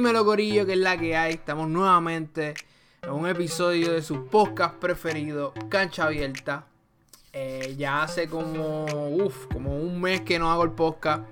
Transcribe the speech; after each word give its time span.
Dímelo 0.00 0.24
Corillo, 0.24 0.64
que 0.64 0.72
es 0.72 0.78
la 0.78 0.96
que 0.96 1.14
hay. 1.14 1.34
Estamos 1.34 1.68
nuevamente 1.68 2.54
en 3.02 3.10
un 3.10 3.28
episodio 3.28 3.92
de 3.92 4.00
su 4.00 4.24
podcast 4.28 4.76
preferido, 4.76 5.52
Cancha 5.68 6.04
Abierta. 6.04 6.64
Eh, 7.34 7.74
ya 7.76 8.04
hace 8.04 8.26
como, 8.26 8.86
uf, 8.86 9.46
como 9.52 9.76
un 9.76 10.00
mes 10.00 10.22
que 10.22 10.38
no 10.38 10.50
hago 10.50 10.64
el 10.64 10.70
podcast. 10.70 11.24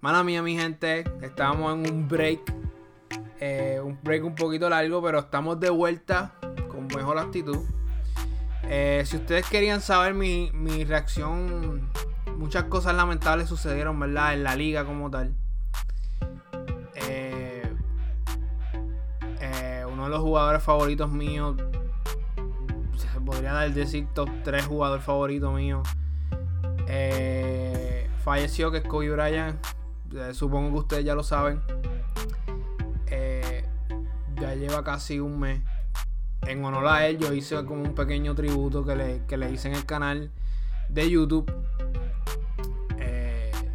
Mala 0.00 0.24
mía, 0.24 0.42
mi 0.42 0.56
gente. 0.56 1.04
Estábamos 1.20 1.74
en 1.74 1.92
un 1.92 2.08
break. 2.08 2.40
Eh, 3.40 3.78
un 3.84 3.98
break 4.02 4.24
un 4.24 4.36
poquito 4.36 4.70
largo, 4.70 5.02
pero 5.02 5.18
estamos 5.18 5.60
de 5.60 5.68
vuelta 5.68 6.32
con 6.70 6.86
mejor 6.86 7.18
actitud. 7.18 7.58
Eh, 8.70 9.02
si 9.04 9.18
ustedes 9.18 9.46
querían 9.50 9.82
saber 9.82 10.14
mi, 10.14 10.50
mi 10.54 10.84
reacción, 10.84 11.90
muchas 12.38 12.64
cosas 12.64 12.94
lamentables 12.94 13.50
sucedieron, 13.50 14.00
¿verdad? 14.00 14.32
En 14.32 14.44
la 14.44 14.56
liga 14.56 14.86
como 14.86 15.10
tal. 15.10 15.34
Los 20.12 20.20
jugadores 20.20 20.62
favoritos 20.62 21.10
míos, 21.10 21.56
podría 23.24 23.54
dar 23.54 23.72
decir 23.72 24.06
top 24.12 24.28
3 24.44 24.66
jugador 24.66 25.00
favorito 25.00 25.52
mío, 25.52 25.82
eh, 26.86 28.10
falleció, 28.22 28.70
que 28.70 28.78
es 28.78 28.84
Kobe 28.84 29.10
Bryant. 29.10 29.58
Eh, 30.14 30.34
supongo 30.34 30.70
que 30.72 30.78
ustedes 30.80 31.04
ya 31.06 31.14
lo 31.14 31.22
saben. 31.22 31.60
Eh, 33.06 33.64
ya 34.38 34.54
lleva 34.54 34.84
casi 34.84 35.18
un 35.18 35.40
mes. 35.40 35.62
En 36.42 36.62
honor 36.62 36.86
a 36.88 37.06
él, 37.06 37.16
yo 37.18 37.32
hice 37.32 37.64
como 37.64 37.82
un 37.82 37.94
pequeño 37.94 38.34
tributo 38.34 38.84
que 38.84 38.96
le, 38.96 39.22
que 39.26 39.38
le 39.38 39.50
hice 39.50 39.68
en 39.68 39.74
el 39.74 39.86
canal 39.86 40.30
de 40.88 41.10
YouTube. 41.10 41.50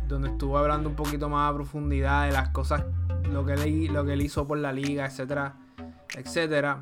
donde 0.08 0.30
estuve 0.30 0.58
hablando 0.58 0.88
un 0.88 0.96
poquito 0.96 1.28
más 1.28 1.52
a 1.52 1.54
profundidad 1.54 2.28
de 2.28 2.32
las 2.32 2.50
cosas, 2.50 2.86
lo 3.30 3.46
que, 3.46 3.54
él, 3.54 3.92
lo 3.92 4.06
que 4.06 4.14
él 4.14 4.22
hizo 4.22 4.48
por 4.48 4.58
la 4.58 4.72
liga, 4.72 5.06
etcétera 5.06 5.56
etcétera. 6.16 6.82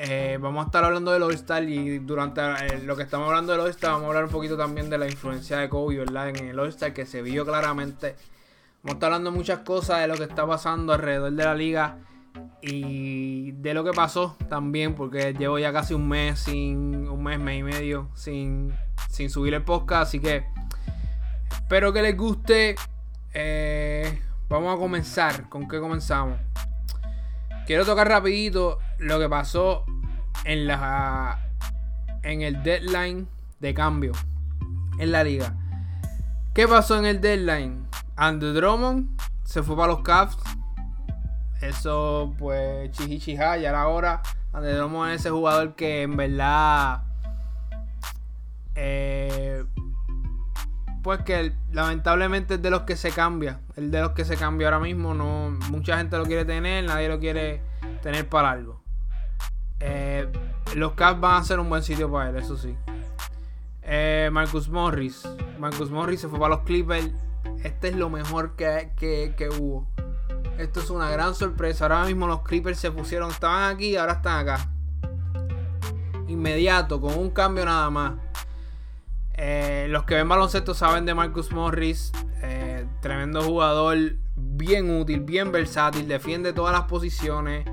Eh, 0.00 0.38
vamos 0.40 0.62
a 0.62 0.66
estar 0.66 0.84
hablando 0.84 1.10
del 1.10 1.24
All-Star 1.24 1.64
y 1.64 1.98
durante 1.98 2.40
eh, 2.40 2.82
lo 2.84 2.96
que 2.96 3.02
estamos 3.02 3.26
hablando 3.28 3.50
del 3.50 3.62
All-Star 3.62 3.90
vamos 3.90 4.04
a 4.04 4.08
hablar 4.08 4.24
un 4.26 4.30
poquito 4.30 4.56
también 4.56 4.88
de 4.88 4.96
la 4.96 5.06
influencia 5.06 5.58
de 5.58 5.68
Kobe. 5.68 6.02
En 6.02 6.36
el 6.36 6.58
All-Star 6.58 6.92
que 6.92 7.04
se 7.04 7.20
vio 7.20 7.44
claramente. 7.44 8.14
Vamos 8.82 8.92
a 8.92 8.92
estar 8.92 9.06
hablando 9.08 9.32
muchas 9.32 9.60
cosas 9.60 10.00
de 10.00 10.06
lo 10.06 10.14
que 10.14 10.22
está 10.22 10.46
pasando 10.46 10.92
alrededor 10.92 11.32
de 11.32 11.44
la 11.44 11.54
liga 11.54 11.98
y 12.62 13.50
de 13.52 13.74
lo 13.74 13.82
que 13.82 13.90
pasó 13.90 14.36
también, 14.48 14.94
porque 14.94 15.34
llevo 15.34 15.58
ya 15.58 15.72
casi 15.72 15.94
un 15.94 16.08
mes 16.08 16.38
sin, 16.38 17.08
un 17.08 17.22
mes, 17.22 17.40
mes 17.40 17.58
y 17.58 17.62
medio 17.64 18.08
sin, 18.14 18.72
sin 19.10 19.30
subir 19.30 19.54
el 19.54 19.64
podcast, 19.64 20.08
así 20.08 20.20
que 20.20 20.44
espero 21.50 21.92
que 21.92 22.02
les 22.02 22.16
guste. 22.16 22.76
Eh, 23.34 24.22
vamos 24.48 24.76
a 24.76 24.78
comenzar. 24.78 25.48
¿Con 25.48 25.68
qué 25.68 25.80
comenzamos? 25.80 26.38
Quiero 27.68 27.84
tocar 27.84 28.08
rapidito 28.08 28.78
lo 28.96 29.18
que 29.18 29.28
pasó 29.28 29.84
en 30.46 30.66
la 30.66 31.50
en 32.22 32.40
el 32.40 32.62
deadline 32.62 33.28
de 33.60 33.74
cambio 33.74 34.12
en 34.98 35.12
la 35.12 35.22
liga. 35.22 35.54
¿Qué 36.54 36.66
pasó 36.66 36.98
en 36.98 37.04
el 37.04 37.20
deadline? 37.20 37.86
Andrew 38.16 38.54
Drummond 38.54 39.20
se 39.44 39.62
fue 39.62 39.76
para 39.76 39.88
los 39.88 40.00
Cavs. 40.00 40.38
Eso 41.60 42.34
pues 42.38 42.90
chihichija, 42.92 43.58
ya 43.58 43.68
era 43.68 43.86
hora. 43.86 44.22
Andrew 44.54 44.74
Drummond 44.74 45.12
es 45.12 45.20
ese 45.20 45.28
jugador 45.28 45.74
que 45.74 46.00
en 46.00 46.16
verdad 46.16 47.02
eh, 48.76 49.62
pues 51.02 51.22
que 51.22 51.52
lamentablemente 51.72 52.54
es 52.54 52.62
de 52.62 52.70
los 52.70 52.82
que 52.82 52.94
se 52.94 53.10
cambia. 53.10 53.60
El 53.76 53.90
de 53.90 54.00
los 54.00 54.10
que 54.12 54.26
se 54.26 54.36
cambia 54.36 54.66
ahora 54.66 54.80
mismo. 54.80 55.14
No, 55.14 55.50
mucha 55.70 55.96
gente 55.96 56.18
lo 56.18 56.24
quiere 56.24 56.44
tener, 56.44 56.84
nadie 56.84 57.08
lo 57.08 57.18
quiere 57.18 57.62
tener 58.00 58.28
para 58.28 58.50
algo. 58.50 58.82
Eh, 59.80 60.30
los 60.74 60.92
Cavs 60.92 61.20
van 61.20 61.40
a 61.40 61.44
ser 61.44 61.60
un 61.60 61.68
buen 61.68 61.82
sitio 61.82 62.10
para 62.10 62.30
él, 62.30 62.36
eso 62.36 62.56
sí. 62.56 62.76
Eh, 63.82 64.28
Marcus 64.32 64.68
Morris. 64.68 65.28
Marcus 65.58 65.90
Morris 65.90 66.20
se 66.20 66.28
fue 66.28 66.38
para 66.38 66.56
los 66.56 66.64
Clippers. 66.64 67.10
Este 67.62 67.88
es 67.88 67.96
lo 67.96 68.10
mejor 68.10 68.56
que, 68.56 68.92
que, 68.96 69.48
hubo. 69.48 69.86
Esto 70.58 70.80
es 70.80 70.90
una 70.90 71.10
gran 71.10 71.34
sorpresa. 71.34 71.84
Ahora 71.84 72.04
mismo 72.04 72.26
los 72.26 72.42
Clippers 72.42 72.78
se 72.78 72.90
pusieron, 72.90 73.30
estaban 73.30 73.74
aquí 73.74 73.90
y 73.90 73.96
ahora 73.96 74.14
están 74.14 74.40
acá. 74.40 74.70
Inmediato, 76.26 77.00
con 77.00 77.16
un 77.18 77.30
cambio 77.30 77.64
nada 77.64 77.88
más. 77.90 78.14
Eh, 79.34 79.86
los 79.88 80.04
que 80.04 80.16
ven 80.16 80.28
baloncesto 80.28 80.74
saben 80.74 81.06
de 81.06 81.14
Marcus 81.14 81.52
Morris. 81.52 82.12
Tremendo 83.00 83.42
jugador, 83.42 83.96
bien 84.34 84.90
útil, 84.90 85.20
bien 85.20 85.52
versátil, 85.52 86.08
defiende 86.08 86.52
todas 86.52 86.72
las 86.72 86.84
posiciones. 86.84 87.64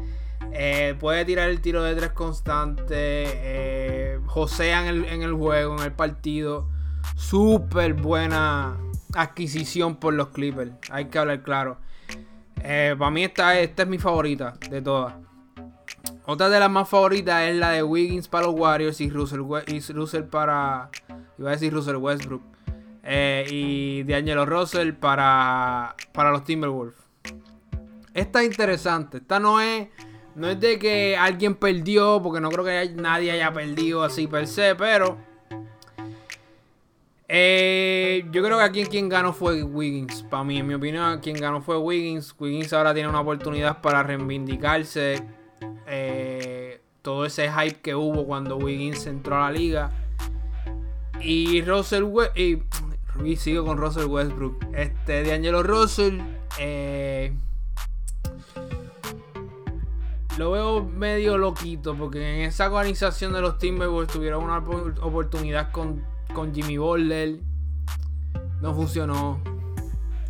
Eh, 0.58 0.96
puede 1.00 1.26
tirar 1.26 1.50
el 1.50 1.62
tiro 1.62 1.84
de 1.84 1.96
tres 1.96 2.12
constante. 2.12 4.20
josea 4.26 4.88
en 4.88 5.22
el, 5.22 5.34
juego, 5.34 5.78
en 5.78 5.84
el 5.84 5.92
partido. 5.92 6.70
Súper 7.16 7.94
buena 7.94 8.78
adquisición 9.14 9.98
por 9.98 10.14
los 10.14 10.30
Clippers. 10.30 10.72
Hay 10.90 11.06
que 11.06 11.20
hablar 11.20 11.44
claro. 11.44 11.78
para 12.56 13.12
mí 13.12 13.24
esta, 13.24 13.60
esta 13.60 13.84
es 13.84 13.90
mi 13.90 13.98
favorita 13.98 14.54
de 14.70 14.82
todas. 14.82 15.16
Otra 16.28 16.50
de 16.50 16.60
las 16.60 16.72
más 16.72 16.90
favoritas 16.90 17.44
es 17.44 17.56
la 17.56 17.70
de 17.70 17.84
Wiggins 17.84 18.28
para 18.28 18.48
los 18.48 18.56
Warriors 18.56 19.00
y 19.00 19.12
Russell, 19.12 19.42
y 19.68 19.80
Russell 19.94 20.24
para. 20.24 20.90
Iba 21.38 21.50
a 21.50 21.52
decir 21.52 21.72
Russell 21.72 21.98
Westbrook. 21.98 22.42
Eh, 23.04 23.46
y 23.52 24.04
D'Angelo 24.04 24.48
Russell 24.48 24.94
para, 24.94 25.96
para 26.14 26.32
los 26.32 26.44
Timberwolves. 26.44 26.96
Esta 28.16 28.42
es 28.42 28.48
interesante. 28.48 29.18
Esta 29.18 29.40
no 29.40 29.62
es. 29.62 29.88
No 30.36 30.50
es 30.50 30.60
de 30.60 30.78
que 30.78 31.16
alguien 31.16 31.56
perdió, 31.56 32.22
porque 32.22 32.42
no 32.42 32.50
creo 32.50 32.66
que 32.66 32.94
nadie 32.96 33.32
haya 33.32 33.54
perdido 33.54 34.04
así 34.04 34.28
per 34.28 34.48
se, 34.48 34.76
pero. 34.76 35.18
Eh, 37.28 38.26
yo 38.32 38.44
creo 38.44 38.58
que 38.58 38.64
aquí 38.64 38.86
quien 38.86 39.08
ganó 39.08 39.32
fue 39.32 39.64
Wiggins. 39.64 40.24
Para 40.24 40.44
mí, 40.44 40.58
en 40.60 40.68
mi 40.68 40.74
opinión, 40.74 41.20
quien 41.22 41.38
ganó 41.38 41.62
fue 41.62 41.78
Wiggins. 41.78 42.36
Wiggins 42.38 42.74
ahora 42.74 42.94
tiene 42.94 43.08
una 43.08 43.22
oportunidad 43.22 43.82
para 43.82 44.04
reivindicarse 44.04 45.24
eh, 45.88 46.82
todo 47.02 47.26
ese 47.26 47.50
hype 47.50 47.80
que 47.82 47.96
hubo 47.96 48.26
cuando 48.26 48.58
Wiggins 48.58 49.08
entró 49.08 49.38
a 49.38 49.50
la 49.50 49.52
liga. 49.52 49.92
Y 51.22 51.62
Russell 51.62 52.04
y, 52.36 52.62
y, 53.24 53.36
sigo 53.38 53.66
con 53.66 53.78
Russell 53.78 54.06
Westbrook. 54.06 54.66
Este 54.76 55.24
de 55.24 55.34
Angelo 55.34 55.64
Russell. 55.64 56.20
Eh, 56.60 57.34
lo 60.38 60.52
veo 60.52 60.84
medio 60.84 61.38
loquito 61.38 61.96
porque 61.96 62.36
en 62.36 62.42
esa 62.42 62.68
organización 62.68 63.34
de 63.34 63.42
los 63.42 63.58
Timberwolves 63.58 64.12
tuvieron 64.12 64.44
una 64.44 64.58
oportunidad 64.58 65.72
con, 65.72 66.04
con 66.34 66.54
Jimmy 66.54 66.78
Butler. 66.78 67.40
No 68.62 68.74
funcionó. 68.74 69.42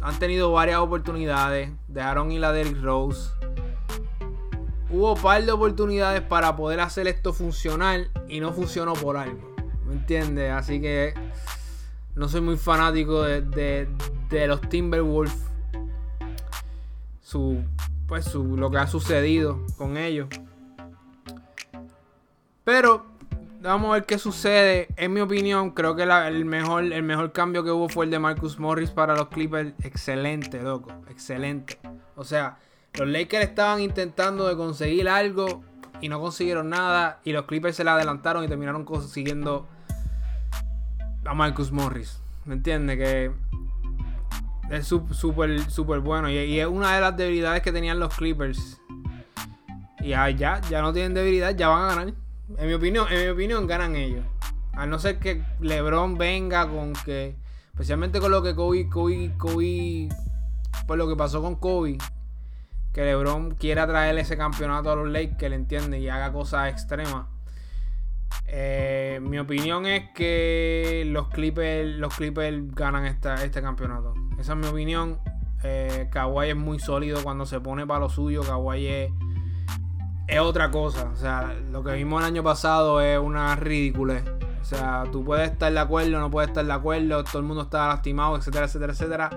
Han 0.02 0.20
tenido 0.20 0.52
varias 0.52 0.80
oportunidades. 0.80 1.72
Dejaron 1.88 2.32
ir 2.32 2.44
a 2.46 2.52
Derrick 2.52 2.82
Rose 2.82 3.32
hubo 4.90 5.14
un 5.14 5.22
par 5.22 5.44
de 5.44 5.52
oportunidades 5.52 6.22
para 6.22 6.56
poder 6.56 6.80
hacer 6.80 7.08
esto 7.08 7.34
funcionar 7.34 8.08
y 8.28 8.40
no 8.40 8.54
funcionó 8.54 8.94
por 8.94 9.18
algo. 9.18 9.56
¿Me 9.86 9.94
entiendes? 9.94 10.52
Así 10.52 10.82
que 10.82 11.14
no 12.16 12.28
soy 12.28 12.42
muy 12.42 12.58
fanático 12.58 13.22
de, 13.24 13.88
los 14.48 14.62
Timberwolves. 14.62 15.36
Su, 17.22 17.64
pues 18.08 18.26
su, 18.26 18.58
lo 18.58 18.70
que 18.72 18.78
ha 18.78 18.88
sucedido 18.88 19.66
con 19.78 19.98
ellos. 19.98 20.28
Pero 22.64 23.06
vamos 23.62 23.90
a 23.90 23.94
ver 23.94 24.06
qué 24.06 24.18
sucede. 24.18 24.88
En 24.96 25.14
mi 25.14 25.22
opinión, 25.22 25.72
creo 25.72 25.96
que 25.96 26.04
el, 26.04 26.46
mejor, 26.46 26.84
el 26.84 27.04
mejor 27.04 27.32
cambio 27.32 27.64
que 27.64 27.72
hubo 27.72 27.90
fue 27.90 28.06
el 28.06 28.12
de 28.12 28.20
Marcus 28.20 28.60
Morris 28.60 28.92
para 28.92 29.16
los 29.16 29.28
Clippers. 29.30 29.74
Excelente, 29.84 30.62
loco. 30.62 30.92
Excelente. 31.10 31.80
O 32.16 32.24
sea, 32.24 32.58
los 32.94 33.08
Lakers 33.08 33.46
estaban 33.46 33.82
intentando 33.82 34.48
de 34.48 34.56
conseguir 34.56 35.10
algo 35.10 35.64
y 36.02 36.10
no 36.10 36.20
consiguieron 36.20 36.70
nada. 36.70 37.20
Y 37.24 37.34
los 37.34 37.46
Clippers 37.46 37.76
se 37.76 37.84
la 37.84 37.96
adelantaron 37.96 38.44
y 38.44 38.48
terminaron 38.48 38.86
consiguiendo 38.86 39.68
a 41.26 41.34
Marcus 41.34 41.72
Morris. 41.72 42.22
¿Me 42.46 42.54
entiendes? 42.54 42.98
Que 42.98 43.32
es 44.70 44.88
súper, 44.88 45.70
súper 45.70 46.00
bueno. 46.00 46.30
Y, 46.30 46.60
es 46.60 46.68
una 46.68 46.96
de 46.96 47.02
las 47.02 47.16
debilidades 47.18 47.62
que 47.62 47.72
tenían 47.72 48.00
los 48.00 48.16
Clippers. 48.16 48.82
Y 50.00 50.10
ya, 50.10 50.30
ya, 50.30 50.62
ya 50.70 50.82
no 50.82 50.94
tienen 50.94 51.14
debilidad, 51.14 51.56
ya 51.56 51.68
van 51.68 51.84
a 51.84 51.96
ganar. 51.96 52.14
En 52.58 52.68
mi 52.68 52.74
opinión, 52.74 53.08
en 53.12 53.24
mi 53.24 53.28
opinión, 53.30 53.68
ganan 53.68 53.96
ellos. 53.96 54.26
A 54.74 54.86
no 54.86 55.00
ser 55.00 55.20
que 55.20 55.44
LeBron 55.60 56.18
venga 56.18 56.68
con 56.68 56.94
que. 56.94 57.36
Especialmente 57.74 58.20
con 58.20 58.32
lo 58.32 58.42
que 58.42 58.56
Kobe, 58.56 58.88
Kobe, 58.90 59.34
Kobe. 59.38 60.10
Por 60.88 60.98
lo 60.98 61.08
que 61.08 61.16
pasó 61.16 61.42
con 61.42 61.56
Kobe 61.56 61.98
que 62.96 63.04
LeBron 63.04 63.56
quiera 63.56 63.86
traer 63.86 64.18
ese 64.18 64.38
campeonato 64.38 64.90
a 64.90 64.96
los 64.96 65.10
Lakers, 65.10 65.50
le 65.50 65.58
entiende 65.58 66.00
y 66.00 66.08
haga 66.08 66.32
cosas 66.32 66.72
extremas. 66.72 67.28
Eh, 68.48 69.20
mi 69.22 69.38
opinión 69.38 69.86
es 69.86 70.12
que 70.16 71.04
los 71.08 71.28
Clippers, 71.28 71.98
los 71.98 72.16
Clippers 72.16 72.74
ganan 72.74 73.06
esta, 73.06 73.44
este 73.44 73.62
campeonato. 73.62 74.14
Esa 74.40 74.54
es 74.54 74.58
mi 74.58 74.68
opinión. 74.68 75.20
Eh, 75.64 76.10
Kawhi 76.12 76.50
es 76.50 76.56
muy 76.56 76.80
sólido 76.80 77.24
cuando 77.24 77.46
se 77.46 77.60
pone 77.60 77.88
para 77.88 78.02
lo 78.02 78.10
suyo. 78.10 78.44
Kawhi 78.44 78.88
es, 78.88 80.40
otra 80.40 80.72
cosa. 80.72 81.10
O 81.12 81.16
sea, 81.16 81.56
lo 81.72 81.84
que 81.84 81.94
vimos 81.94 82.22
el 82.22 82.28
año 82.28 82.44
pasado 82.44 83.02
es 83.02 83.18
una 83.18 83.56
ridícula. 83.56 84.24
O 84.62 84.64
sea, 84.64 85.04
tú 85.12 85.24
puedes 85.24 85.52
estar 85.52 85.72
de 85.72 85.80
acuerdo, 85.80 86.20
no 86.20 86.32
puedes 86.32 86.50
estar 86.50 86.66
de 86.66 86.74
acuerdo, 86.74 87.24
todo 87.24 87.38
el 87.40 87.46
mundo 87.46 87.64
está 87.64 87.88
lastimado, 87.88 88.36
etcétera, 88.36 88.66
etcétera, 88.66 88.94
etcétera. 88.94 89.30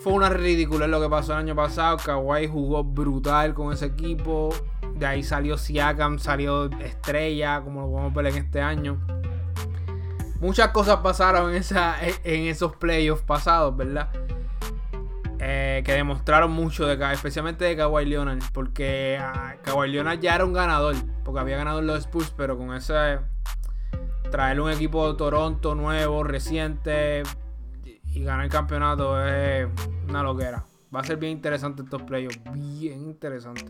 Fue 0.00 0.14
una 0.14 0.30
ridícula 0.30 0.86
lo 0.86 1.00
que 1.00 1.08
pasó 1.08 1.32
el 1.32 1.38
año 1.38 1.54
pasado. 1.54 1.96
Kawhi 1.98 2.48
jugó 2.48 2.82
brutal 2.82 3.54
con 3.54 3.72
ese 3.72 3.86
equipo. 3.86 4.50
De 4.94 5.06
ahí 5.06 5.22
salió 5.22 5.56
Siakam, 5.56 6.18
salió 6.18 6.66
Estrella, 6.80 7.62
como 7.62 7.82
lo 7.82 7.90
podemos 7.90 8.14
ver 8.14 8.26
en 8.26 8.36
este 8.36 8.60
año. 8.60 9.00
Muchas 10.42 10.70
cosas 10.70 10.96
pasaron 10.96 11.54
en, 11.54 12.46
esos 12.48 12.74
playoffs 12.74 13.22
pasados, 13.22 13.76
¿verdad? 13.76 14.08
Eh, 15.38 15.84
que 15.84 15.92
demostraron 15.92 16.50
mucho, 16.50 16.84
de, 16.84 17.12
especialmente 17.12 17.64
de 17.64 17.76
Kawhi 17.76 18.06
Leonard. 18.06 18.42
Porque 18.52 19.20
uh, 19.20 19.62
Kawhi 19.62 19.88
Leonard 19.88 20.18
ya 20.18 20.34
era 20.34 20.44
un 20.44 20.52
ganador. 20.52 20.96
Porque 21.22 21.38
había 21.38 21.58
ganado 21.58 21.78
en 21.78 21.86
los 21.86 22.00
Spurs, 22.00 22.34
pero 22.36 22.58
con 22.58 22.74
ese. 22.74 23.20
Traer 24.32 24.60
un 24.60 24.68
equipo 24.68 25.12
de 25.12 25.16
Toronto 25.16 25.76
nuevo, 25.76 26.24
reciente. 26.24 27.22
Y 28.12 28.24
ganar 28.24 28.44
el 28.44 28.50
campeonato 28.50 29.24
es 29.24 29.68
una 30.08 30.24
loquera. 30.24 30.64
Va 30.92 31.02
a 31.02 31.04
ser 31.04 31.18
bien 31.18 31.34
interesante 31.34 31.84
estos 31.84 32.02
playoffs. 32.02 32.40
Bien 32.52 33.00
interesante. 33.00 33.66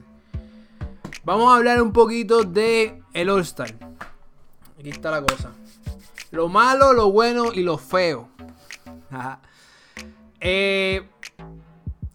Vamos 1.22 1.52
a 1.52 1.56
hablar 1.56 1.82
un 1.82 1.92
poquito 1.92 2.44
de 2.44 3.02
el 3.12 3.28
All-Star. 3.28 3.74
Aquí 4.78 4.88
está 4.88 5.10
la 5.10 5.20
cosa. 5.20 5.50
Lo 6.32 6.48
malo, 6.48 6.94
lo 6.94 7.12
bueno 7.12 7.52
y 7.52 7.62
lo 7.62 7.76
feo. 7.76 8.30
eh, 10.40 11.06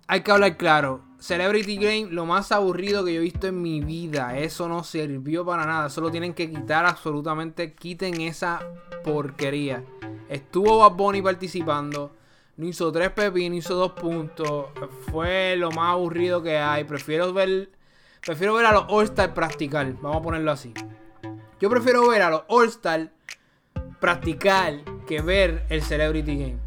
hay 0.07 0.21
que 0.21 0.31
hablar 0.31 0.57
claro. 0.57 1.01
Celebrity 1.19 1.77
Game, 1.77 2.07
lo 2.09 2.25
más 2.25 2.51
aburrido 2.51 3.05
que 3.05 3.13
yo 3.13 3.19
he 3.19 3.23
visto 3.23 3.45
en 3.45 3.61
mi 3.61 3.79
vida. 3.79 4.35
Eso 4.39 4.67
no 4.67 4.83
sirvió 4.83 5.45
para 5.45 5.67
nada. 5.67 5.87
Eso 5.87 6.01
lo 6.01 6.09
tienen 6.09 6.33
que 6.33 6.49
quitar 6.49 6.87
absolutamente. 6.87 7.73
Quiten 7.73 8.19
esa 8.21 8.59
porquería. 9.03 9.83
Estuvo 10.29 10.79
Bad 10.79 10.93
Bunny 10.93 11.21
participando. 11.21 12.15
No 12.55 12.65
hizo 12.65 12.91
tres 12.91 13.11
pepinos, 13.11 13.59
hizo 13.59 13.75
dos 13.75 13.91
puntos. 13.91 14.65
Fue 15.11 15.55
lo 15.57 15.69
más 15.69 15.91
aburrido 15.91 16.41
que 16.41 16.57
hay. 16.57 16.85
Prefiero 16.85 17.31
ver, 17.33 17.69
prefiero 18.25 18.55
ver 18.55 18.65
a 18.65 18.71
los 18.71 18.85
All-Star 18.87 19.35
practicar. 19.35 19.93
Vamos 20.01 20.17
a 20.17 20.21
ponerlo 20.23 20.51
así. 20.51 20.73
Yo 21.59 21.69
prefiero 21.69 22.07
ver 22.07 22.23
a 22.23 22.31
los 22.31 22.43
All-Star 22.47 23.11
practicar 23.99 24.75
que 25.07 25.21
ver 25.21 25.65
el 25.69 25.81
Celebrity 25.81 26.37
Game. 26.37 26.57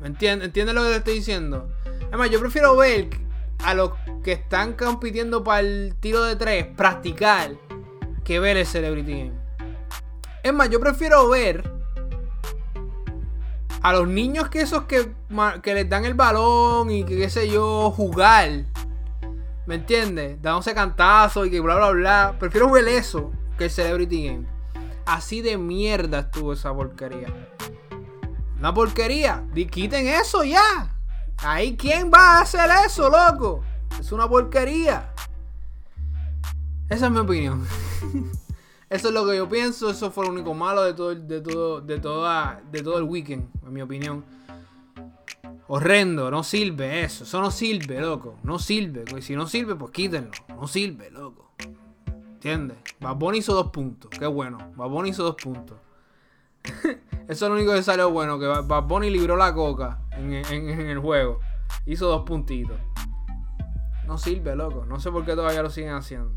¿Me 0.00 0.08
entiendes? 0.08 0.46
¿Entiendes 0.46 0.74
lo 0.74 0.82
que 0.82 0.88
te 0.88 0.96
estoy 0.96 1.14
diciendo? 1.14 1.68
Además, 2.08 2.30
yo 2.30 2.40
prefiero 2.40 2.76
ver 2.76 3.08
a 3.58 3.74
los 3.74 3.92
que 4.22 4.32
están 4.32 4.74
compitiendo 4.74 5.44
para 5.44 5.60
el 5.60 5.94
tiro 6.00 6.22
de 6.24 6.36
tres 6.36 6.66
practicar 6.76 7.52
que 8.24 8.40
ver 8.40 8.56
el 8.56 8.66
Celebrity 8.66 9.12
Game. 9.12 9.32
Es 10.42 10.52
más, 10.52 10.70
yo 10.70 10.80
prefiero 10.80 11.28
ver 11.28 11.70
a 13.82 13.92
los 13.92 14.08
niños 14.08 14.48
que 14.48 14.60
esos 14.60 14.84
que, 14.84 15.12
que 15.62 15.74
les 15.74 15.88
dan 15.88 16.04
el 16.04 16.14
balón 16.14 16.90
y 16.90 17.04
que 17.04 17.16
qué 17.16 17.30
sé 17.30 17.48
yo, 17.48 17.90
jugar. 17.90 18.64
¿Me 19.66 19.76
entiendes? 19.76 20.40
Dándose 20.42 20.74
cantazos 20.74 21.46
y 21.46 21.50
que 21.50 21.60
bla 21.60 21.76
bla 21.76 21.90
bla. 21.90 22.36
Prefiero 22.38 22.70
ver 22.70 22.88
eso 22.88 23.32
que 23.56 23.64
el 23.64 23.70
Celebrity 23.70 24.26
Game. 24.26 24.59
Así 25.10 25.42
de 25.42 25.58
mierda 25.58 26.20
estuvo 26.20 26.52
esa 26.52 26.72
porquería. 26.72 27.26
Una 28.60 28.72
porquería. 28.72 29.44
Quiten 29.68 30.06
eso 30.06 30.44
ya. 30.44 30.94
Ahí, 31.38 31.76
¿quién 31.76 32.12
va 32.14 32.38
a 32.38 32.42
hacer 32.42 32.70
eso, 32.86 33.10
loco? 33.10 33.64
Es 33.98 34.12
una 34.12 34.28
porquería. 34.28 35.12
Esa 36.88 37.06
es 37.06 37.10
mi 37.10 37.18
opinión. 37.18 37.66
eso 38.88 39.08
es 39.08 39.12
lo 39.12 39.26
que 39.26 39.36
yo 39.36 39.48
pienso. 39.48 39.90
Eso 39.90 40.12
fue 40.12 40.26
lo 40.26 40.30
único 40.30 40.54
malo 40.54 40.84
de 40.84 40.94
todo, 40.94 41.12
de 41.12 41.40
todo, 41.40 41.80
de 41.80 41.98
toda, 41.98 42.62
de 42.70 42.80
todo 42.80 42.98
el 42.98 43.04
weekend, 43.04 43.48
en 43.66 43.72
mi 43.72 43.82
opinión. 43.82 44.24
Horrendo, 45.66 46.30
no 46.30 46.44
sirve 46.44 47.02
eso. 47.02 47.24
Eso 47.24 47.40
no 47.40 47.50
sirve, 47.50 48.00
loco. 48.00 48.36
No 48.44 48.60
sirve. 48.60 49.22
Si 49.22 49.34
no 49.34 49.48
sirve, 49.48 49.74
pues 49.74 49.90
quítenlo. 49.90 50.30
No 50.50 50.68
sirve, 50.68 51.10
loco. 51.10 51.49
¿Entiendes? 52.40 52.78
Baboni 53.00 53.38
hizo 53.40 53.52
dos 53.52 53.70
puntos. 53.70 54.10
Qué 54.18 54.26
bueno. 54.26 54.72
Baboni 54.74 55.10
hizo 55.10 55.22
dos 55.22 55.36
puntos. 55.36 55.76
Eso 56.64 56.94
es 57.28 57.40
lo 57.42 57.52
único 57.52 57.74
que 57.74 57.82
salió 57.82 58.10
bueno. 58.10 58.38
Que 58.38 58.46
Bad 58.46 58.84
Bunny 58.84 59.10
libró 59.10 59.36
la 59.36 59.52
coca 59.52 60.00
en, 60.12 60.32
el 60.32 60.98
juego. 61.00 61.40
Hizo 61.84 62.08
dos 62.08 62.22
puntitos. 62.22 62.80
No 64.06 64.16
sirve, 64.16 64.56
loco. 64.56 64.86
No 64.86 64.98
sé 65.00 65.10
por 65.10 65.26
qué 65.26 65.34
todavía 65.34 65.62
lo 65.62 65.68
siguen 65.68 65.92
haciendo. 65.92 66.32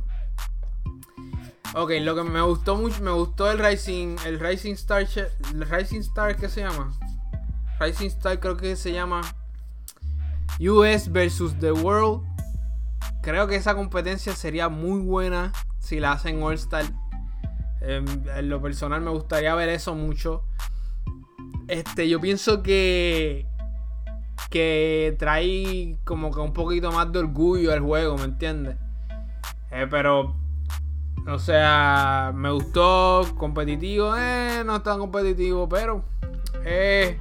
Ok, 1.74 1.92
lo 2.02 2.16
que 2.16 2.24
me 2.24 2.42
gustó 2.42 2.76
mucho, 2.76 3.02
me 3.02 3.12
gustó 3.12 3.50
el 3.50 3.58
Rising, 3.58 4.18
el 4.26 4.42
Rising 4.42 4.74
Star, 4.74 5.08
el 5.54 5.70
Rising 5.70 6.02
Star, 6.02 6.36
¿qué 6.36 6.50
se 6.50 6.60
llama? 6.60 6.92
Rising 7.80 8.08
Star 8.08 8.42
creo 8.42 8.58
que 8.58 8.76
se 8.76 8.92
llama 8.92 9.22
US 10.60 11.10
versus 11.10 11.58
The 11.60 11.72
World. 11.72 12.28
Creo 13.22 13.48
que 13.48 13.56
esa 13.56 13.74
competencia 13.74 14.36
sería 14.36 14.68
muy 14.68 15.00
buena 15.00 15.54
si 15.84 16.00
la 16.00 16.14
hacen 16.14 16.42
All 16.42 16.54
Star. 16.54 16.86
Em, 17.82 18.06
en 18.36 18.50
lo 18.50 18.62
personal 18.62 19.02
me 19.02 19.12
gustaría 19.12 19.54
ver 19.54 19.68
eso 19.68 19.94
mucho. 19.94 20.44
Este, 21.68 22.08
yo 22.08 22.20
pienso 22.22 22.64
que. 22.64 23.46
Que 24.50 25.16
trae 25.20 25.98
como 26.06 26.32
que 26.32 26.40
un 26.40 26.54
poquito 26.54 26.92
más 26.92 27.12
de 27.12 27.20
orgullo 27.20 27.74
al 27.74 27.82
juego, 27.82 28.18
¿me 28.18 28.24
entiendes? 28.24 28.78
Eh, 29.72 29.86
pero. 29.90 30.36
O 31.28 31.40
sea, 31.40 32.32
me 32.34 32.50
gustó. 32.52 33.36
Competitivo, 33.38 34.16
eh, 34.18 34.64
no 34.66 34.82
tan 34.82 35.00
competitivo, 35.00 35.68
pero. 35.68 36.06
Eh, 36.64 37.20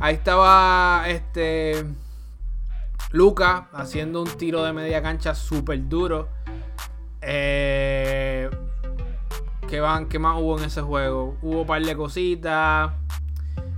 ahí 0.00 0.14
estaba 0.16 1.04
este. 1.06 1.84
Luca 3.12 3.68
haciendo 3.72 4.22
un 4.22 4.28
tiro 4.38 4.64
de 4.64 4.72
media 4.72 5.02
cancha 5.02 5.36
súper 5.36 5.88
duro. 5.88 6.41
Eh, 7.22 8.50
¿qué, 9.68 9.80
van, 9.80 10.08
¿Qué 10.08 10.18
más 10.18 10.40
hubo 10.40 10.58
en 10.58 10.64
ese 10.64 10.82
juego? 10.82 11.36
Hubo 11.40 11.60
un 11.60 11.66
par 11.66 11.82
de 11.82 11.96
cositas. 11.96 12.92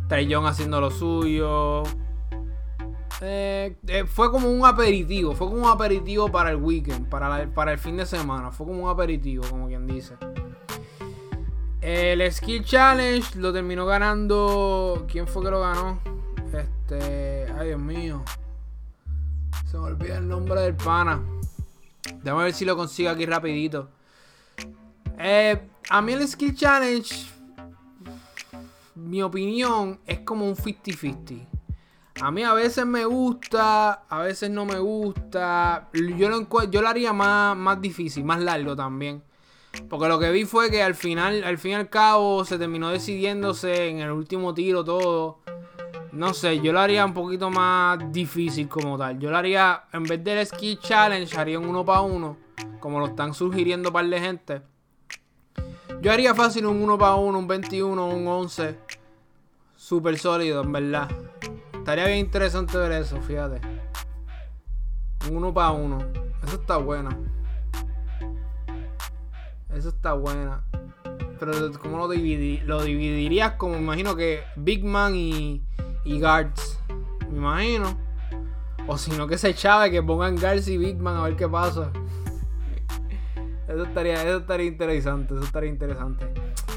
Traillón 0.08 0.46
haciendo 0.46 0.80
lo 0.80 0.90
suyo. 0.90 1.82
Eh, 3.20 3.76
eh, 3.86 4.04
fue 4.06 4.30
como 4.30 4.50
un 4.50 4.64
aperitivo. 4.64 5.34
Fue 5.34 5.46
como 5.46 5.62
un 5.62 5.68
aperitivo 5.68 6.30
para 6.30 6.50
el 6.50 6.56
weekend. 6.56 7.08
Para, 7.08 7.46
para 7.52 7.72
el 7.72 7.78
fin 7.78 7.96
de 7.96 8.06
semana. 8.06 8.50
Fue 8.50 8.66
como 8.66 8.84
un 8.84 8.90
aperitivo, 8.90 9.44
como 9.48 9.68
quien 9.68 9.86
dice. 9.86 10.14
El 11.80 12.32
Skill 12.32 12.64
Challenge 12.64 13.38
lo 13.38 13.52
terminó 13.52 13.84
ganando. 13.84 15.04
¿Quién 15.06 15.26
fue 15.28 15.44
que 15.44 15.50
lo 15.50 15.60
ganó? 15.60 16.00
Este. 16.52 17.46
Ay, 17.58 17.68
Dios 17.68 17.80
mío. 17.80 18.22
Se 19.66 19.76
me 19.76 19.84
olvida 19.84 20.16
el 20.16 20.26
nombre 20.26 20.60
del 20.62 20.74
pana. 20.74 21.20
Déjame 22.22 22.44
ver 22.44 22.52
si 22.52 22.64
lo 22.64 22.76
consigo 22.76 23.10
aquí 23.10 23.26
rapidito. 23.26 23.88
Eh, 25.18 25.60
a 25.88 26.02
mí 26.02 26.12
el 26.12 26.26
Skill 26.26 26.54
Challenge 26.54 27.34
mi 28.94 29.22
opinión 29.22 30.00
es 30.06 30.20
como 30.20 30.46
un 30.46 30.56
50-50. 30.56 31.46
A 32.20 32.30
mí 32.30 32.44
a 32.44 32.54
veces 32.54 32.86
me 32.86 33.04
gusta, 33.04 34.04
a 34.08 34.18
veces 34.20 34.50
no 34.50 34.64
me 34.64 34.78
gusta. 34.78 35.88
Yo 35.92 36.28
lo, 36.28 36.70
yo 36.70 36.80
lo 36.80 36.88
haría 36.88 37.12
más, 37.12 37.56
más 37.56 37.80
difícil, 37.80 38.24
más 38.24 38.40
largo 38.40 38.76
también. 38.76 39.22
Porque 39.88 40.06
lo 40.06 40.20
que 40.20 40.30
vi 40.30 40.44
fue 40.44 40.70
que 40.70 40.82
al 40.82 40.94
final, 40.94 41.42
al 41.42 41.58
fin 41.58 41.72
y 41.72 41.74
al 41.74 41.88
cabo, 41.88 42.44
se 42.44 42.56
terminó 42.56 42.90
decidiéndose 42.90 43.88
en 43.88 43.98
el 43.98 44.12
último 44.12 44.54
tiro 44.54 44.84
todo. 44.84 45.40
No 46.14 46.32
sé, 46.32 46.60
yo 46.60 46.72
lo 46.72 46.78
haría 46.78 47.04
un 47.04 47.12
poquito 47.12 47.50
más 47.50 47.98
difícil 48.12 48.68
como 48.68 48.96
tal. 48.96 49.18
Yo 49.18 49.30
lo 49.30 49.36
haría, 49.36 49.84
en 49.92 50.04
vez 50.04 50.22
del 50.22 50.46
Ski 50.46 50.78
Challenge, 50.80 51.36
haría 51.36 51.58
un 51.58 51.66
uno 51.66 51.84
para 51.84 52.02
uno. 52.02 52.36
Como 52.78 53.00
lo 53.00 53.06
están 53.06 53.34
sugiriendo 53.34 53.92
par 53.92 54.06
de 54.06 54.20
gente. 54.20 54.62
Yo 56.00 56.12
haría 56.12 56.34
fácil 56.34 56.66
un 56.66 56.82
1 56.82 56.98
para 56.98 57.14
1, 57.14 57.38
un 57.38 57.48
21, 57.48 58.08
un 58.08 58.28
11. 58.28 58.78
Súper 59.74 60.18
sólido, 60.18 60.62
en 60.62 60.70
verdad. 60.70 61.08
Estaría 61.72 62.04
bien 62.06 62.18
interesante 62.18 62.76
ver 62.76 62.92
eso, 62.92 63.20
fíjate. 63.22 63.60
Un 65.28 65.38
1 65.38 65.54
para 65.54 65.70
1. 65.70 65.98
Eso 66.46 66.56
está 66.56 66.76
bueno. 66.76 67.08
Eso 69.74 69.88
está 69.88 70.12
buena. 70.12 70.62
Pero 71.40 71.72
¿cómo 71.80 71.96
lo, 71.96 72.06
lo 72.06 72.82
dividirías? 72.84 73.52
Como 73.52 73.76
imagino 73.76 74.14
que 74.14 74.44
Big 74.56 74.84
Man 74.84 75.14
y, 75.16 75.63
y 76.04 76.20
Guards. 76.20 76.78
Me 77.30 77.38
imagino. 77.38 77.96
O 78.86 78.98
si 78.98 79.10
no 79.12 79.26
que 79.26 79.38
se 79.38 79.48
echaba 79.48 79.88
que 79.90 80.02
pongan 80.02 80.36
Guards 80.36 80.68
y 80.68 80.76
Big 80.76 80.98
Man 80.98 81.16
a 81.16 81.22
ver 81.22 81.36
qué 81.36 81.48
pasa. 81.48 81.90
Eso 83.66 83.84
estaría, 83.84 84.22
eso 84.22 84.38
estaría 84.38 84.66
interesante, 84.66 85.34
eso 85.34 85.42
estaría 85.42 85.70
interesante. 85.70 86.26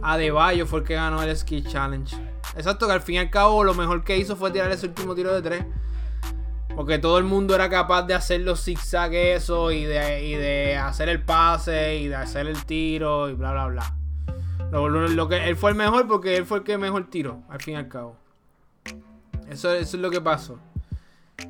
Adebayo 0.01 0.65
fue 0.65 0.79
el 0.79 0.85
que 0.85 0.95
ganó 0.95 1.21
el 1.21 1.35
Ski 1.35 1.63
Challenge. 1.63 2.15
Exacto, 2.55 2.87
que 2.87 2.93
al 2.93 3.01
fin 3.01 3.15
y 3.15 3.17
al 3.19 3.29
cabo 3.29 3.63
lo 3.63 3.73
mejor 3.73 4.03
que 4.03 4.17
hizo 4.17 4.35
fue 4.35 4.51
tirar 4.51 4.71
ese 4.71 4.87
último 4.87 5.13
tiro 5.13 5.33
de 5.33 5.41
tres. 5.41 5.65
Porque 6.75 6.97
todo 6.99 7.17
el 7.17 7.23
mundo 7.23 7.55
era 7.55 7.69
capaz 7.69 8.03
de 8.03 8.13
hacer 8.13 8.41
los 8.41 8.63
zigzag 8.63 9.13
eso 9.13 9.71
y 9.71 9.83
de, 9.83 10.23
y 10.23 10.35
de 10.35 10.77
hacer 10.77 11.09
el 11.09 11.23
pase 11.23 11.97
y 11.97 12.07
de 12.07 12.15
hacer 12.15 12.47
el 12.47 12.63
tiro 12.65 13.29
y 13.29 13.33
bla 13.33 13.51
bla 13.51 13.67
bla. 13.67 13.97
Lo, 14.71 15.27
que, 15.27 15.49
él 15.49 15.55
fue 15.55 15.71
el 15.71 15.75
mejor 15.75 16.07
porque 16.07 16.37
él 16.37 16.45
fue 16.45 16.59
el 16.59 16.63
que 16.63 16.77
mejor 16.77 17.09
tiró, 17.09 17.43
al 17.49 17.61
fin 17.61 17.75
y 17.75 17.77
al 17.77 17.87
cabo. 17.87 18.15
Eso, 19.49 19.73
es 19.73 19.93
lo 19.93 20.09
que 20.09 20.21
pasó. 20.21 20.59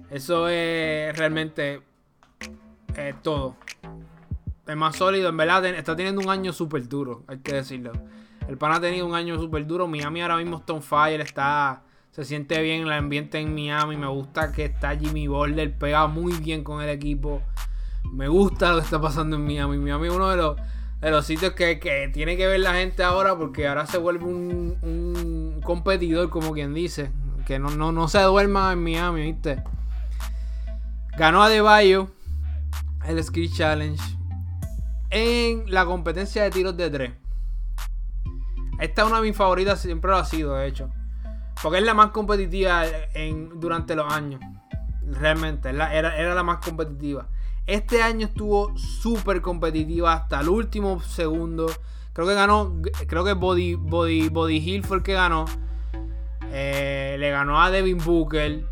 Eso 0.10 0.48
es 0.50 1.18
realmente 1.18 1.82
eh, 2.96 3.14
todo. 3.24 3.56
Es 4.68 4.76
más 4.76 4.98
sólido, 4.98 5.30
en 5.30 5.38
verdad 5.38 5.66
está 5.66 5.96
teniendo 5.96 6.22
un 6.22 6.30
año 6.30 6.52
súper 6.52 6.88
duro, 6.88 7.24
hay 7.28 7.40
que 7.40 7.54
decirlo. 7.54 7.94
El 8.48 8.58
pan 8.58 8.72
ha 8.74 8.82
tenido 8.82 9.06
un 9.06 9.16
año 9.16 9.40
súper 9.40 9.66
duro. 9.66 9.88
Miami 9.88 10.22
ahora 10.22 10.38
mismo 10.38 10.58
está 10.58 10.74
on 10.74 10.82
fire, 10.82 11.22
está, 11.22 11.84
se 12.12 12.24
siente 12.24 12.62
bien 12.62 12.84
el 12.84 12.92
ambiente 12.92 13.40
en 13.40 13.54
Miami. 13.54 13.98
Me 13.98 14.08
gusta 14.08 14.52
que 14.52 14.66
está 14.66 14.96
Jimmy 14.96 15.28
Butler, 15.28 15.78
pega 15.78 16.08
muy 16.08 16.34
bien 16.34 16.64
con 16.64 16.82
el 16.82 16.90
equipo. 16.90 17.42
Me 18.12 18.28
gusta 18.28 18.72
lo 18.72 18.78
que 18.78 18.84
está 18.84 19.02
pasando 19.02 19.36
en 19.36 19.46
Miami. 19.46 19.78
Miami 19.78 20.08
es 20.08 20.14
uno 20.14 20.30
de 20.30 20.38
los, 20.38 20.58
de 21.02 21.12
los 21.12 21.26
sitios 21.26 21.54
que, 21.54 22.10
tiene 22.14 22.38
que 22.38 22.48
ver 22.48 22.60
la 22.62 22.74
gente 22.74 23.04
ahora 23.04 23.38
porque 23.38 23.68
ahora 23.68 23.86
se 23.86 23.98
vuelve 23.98 24.26
un, 24.26 24.78
un 24.82 25.62
competidor, 25.62 26.30
como 26.30 26.54
quien 26.54 26.74
dice. 26.74 27.12
Que 27.48 27.60
no, 27.60 27.70
no, 27.70 27.94
no 27.94 28.10
se 28.10 28.22
duerma 28.24 28.74
en 28.74 28.84
Miami, 28.84 29.22
¿viste? 29.32 29.64
Ganó 31.18 31.42
a 31.42 31.62
Bayo 31.62 32.10
el 33.06 33.24
Skill 33.24 33.54
Challenge 33.54 34.04
en 35.12 35.64
la 35.72 35.86
competencia 35.86 36.44
de 36.44 36.52
tiros 36.52 36.76
de 36.76 36.90
3. 36.90 37.14
Esta 38.82 39.02
es 39.02 39.08
una 39.08 39.22
de 39.22 39.30
mis 39.30 39.38
favoritas, 39.38 39.80
siempre 39.80 40.12
lo 40.12 40.18
ha 40.18 40.26
sido, 40.26 40.56
de 40.56 40.68
hecho. 40.68 40.90
Porque 41.64 41.78
es 41.78 41.86
la 41.86 41.94
más 41.94 42.10
competitiva 42.10 42.84
en, 43.14 43.58
durante 43.62 43.96
los 43.96 44.12
años. 44.12 44.42
Realmente, 45.10 45.70
era, 45.70 46.18
era 46.18 46.36
la 46.36 46.44
más 46.44 46.58
competitiva. 46.58 47.30
Este 47.66 48.04
año 48.04 48.28
estuvo 48.28 48.78
súper 48.78 49.42
competitiva 49.42 50.12
hasta 50.12 50.42
el 50.42 50.50
último 50.50 51.00
segundo. 51.00 51.72
Creo 52.12 52.28
que 52.28 52.34
ganó, 52.34 52.82
creo 53.08 53.24
que 53.24 53.32
Body, 53.32 53.76
Body, 53.76 54.28
Body 54.28 54.58
Hill 54.58 54.84
fue 54.84 54.98
el 54.98 55.04
que 55.04 55.14
ganó. 55.14 55.46
Eh, 56.52 57.16
le 57.20 57.30
ganó 57.32 57.62
a 57.62 57.70
Devin 57.72 57.98
Booker. 57.98 58.64